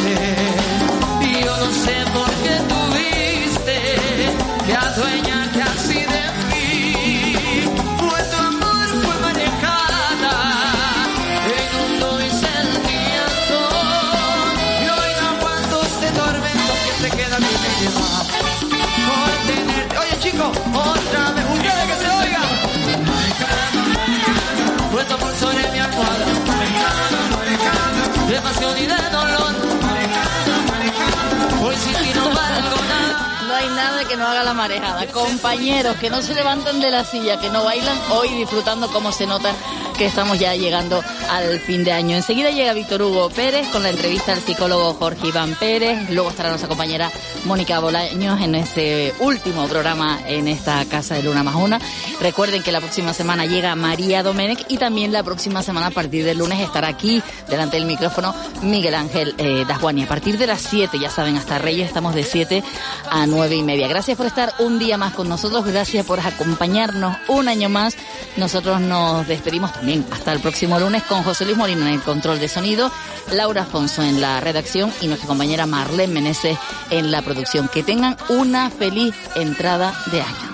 Que 34.14 34.18
no 34.18 34.28
haga 34.28 34.44
la 34.44 34.54
marejada. 34.54 35.08
Compañeros 35.08 35.96
que 35.98 36.12
no 36.12 36.22
se 36.22 36.36
levantan 36.36 36.80
de 36.80 36.92
la 36.92 37.04
silla, 37.04 37.40
que 37.40 37.50
no 37.50 37.64
bailan, 37.64 37.98
hoy 38.12 38.30
disfrutando 38.30 38.88
como 38.90 39.12
se 39.12 39.26
nota 39.26 39.56
que 39.98 40.06
estamos 40.06 40.38
ya 40.38 40.54
llegando 40.54 41.04
al 41.32 41.60
fin 41.60 41.84
de 41.84 41.94
año. 41.94 42.16
Enseguida 42.16 42.52
llega 42.52 42.74
Víctor 42.74 43.02
Hugo 43.02 43.32
Pérez 43.32 43.68
con 43.70 43.82
la 43.82 43.90
entrevista 43.90 44.34
al 44.34 44.42
psicólogo 44.42 44.94
Jorge 44.94 45.30
Iván 45.30 45.56
Pérez. 45.56 46.12
Luego 46.12 46.30
estará 46.30 46.50
nuestra 46.50 46.68
compañera 46.70 47.12
Mónica 47.46 47.80
Bolaños 47.80 48.40
en 48.42 48.56
ese 48.56 49.14
último 49.20 49.68
programa 49.68 50.20
en 50.26 50.48
esta 50.48 50.84
casa 50.86 51.16
de 51.16 51.24
Luna 51.24 51.44
más 51.44 51.56
Una. 51.56 51.80
Recuerden 52.22 52.64
que 52.64 52.72
la 52.72 52.80
próxima 52.80 53.14
semana 53.14 53.46
llega 53.46 53.76
María 53.76 54.24
Domenech 54.24 54.66
y 54.70 54.78
también 54.78 55.12
la 55.12 55.24
próxima 55.24 55.62
semana 55.62 55.88
a 55.88 55.92
partir 55.92 56.24
del 56.24 56.38
lunes 56.38 56.62
estará 56.62 56.88
aquí 56.88 57.22
delante 57.50 57.78
del 57.78 57.86
micrófono 57.86 58.34
Miguel 58.62 58.96
Ángel 58.96 59.36
eh, 59.38 59.66
Dasguani. 59.68 60.04
A 60.04 60.08
partir 60.08 60.38
de 60.38 60.48
las 60.48 60.62
7, 60.62 60.98
ya 61.00 61.10
saben, 61.10 61.36
hasta 61.36 61.60
Reyes 61.60 61.88
estamos 61.88 62.16
de 62.16 62.24
7 62.24 62.64
a 63.10 63.26
9 63.28 63.56
y 63.56 63.64
media. 63.64 63.88
Gracias 63.90 64.16
por 64.16 64.26
estar 64.26 64.54
un 64.60 64.80
día 64.80 64.98
más 64.98 65.14
con 65.14 65.28
nosotros, 65.28 65.66
gracias 65.66 66.06
por 66.06 66.22
acompañarnos 66.22 67.18
un 67.28 67.50
año 67.50 67.68
más. 67.68 67.98
Nosotros 68.38 68.80
nos 68.80 69.28
despedimos 69.28 69.74
también 69.74 70.06
hasta 70.12 70.32
el 70.32 70.40
próximo 70.40 70.80
lunes 70.80 71.04
con 71.04 71.24
José 71.24 71.44
Luis 71.46 71.58
Molina 71.58 71.90
en 71.90 71.96
el 71.96 72.02
control 72.02 72.40
de 72.40 72.48
sonido, 72.48 72.90
Laura 73.32 73.64
Afonso 73.64 74.02
en 74.02 74.22
la 74.22 74.40
redacción 74.40 74.92
y 75.02 75.08
nuestra 75.08 75.28
compañera 75.28 75.66
Marlene 75.66 76.14
Meneses 76.14 76.58
en 76.90 77.12
la 77.12 77.22
producción. 77.22 77.33
Que 77.72 77.82
tengan 77.82 78.16
una 78.30 78.70
feliz 78.70 79.16
entrada 79.36 79.94
de 80.12 80.22
año. 80.22 80.54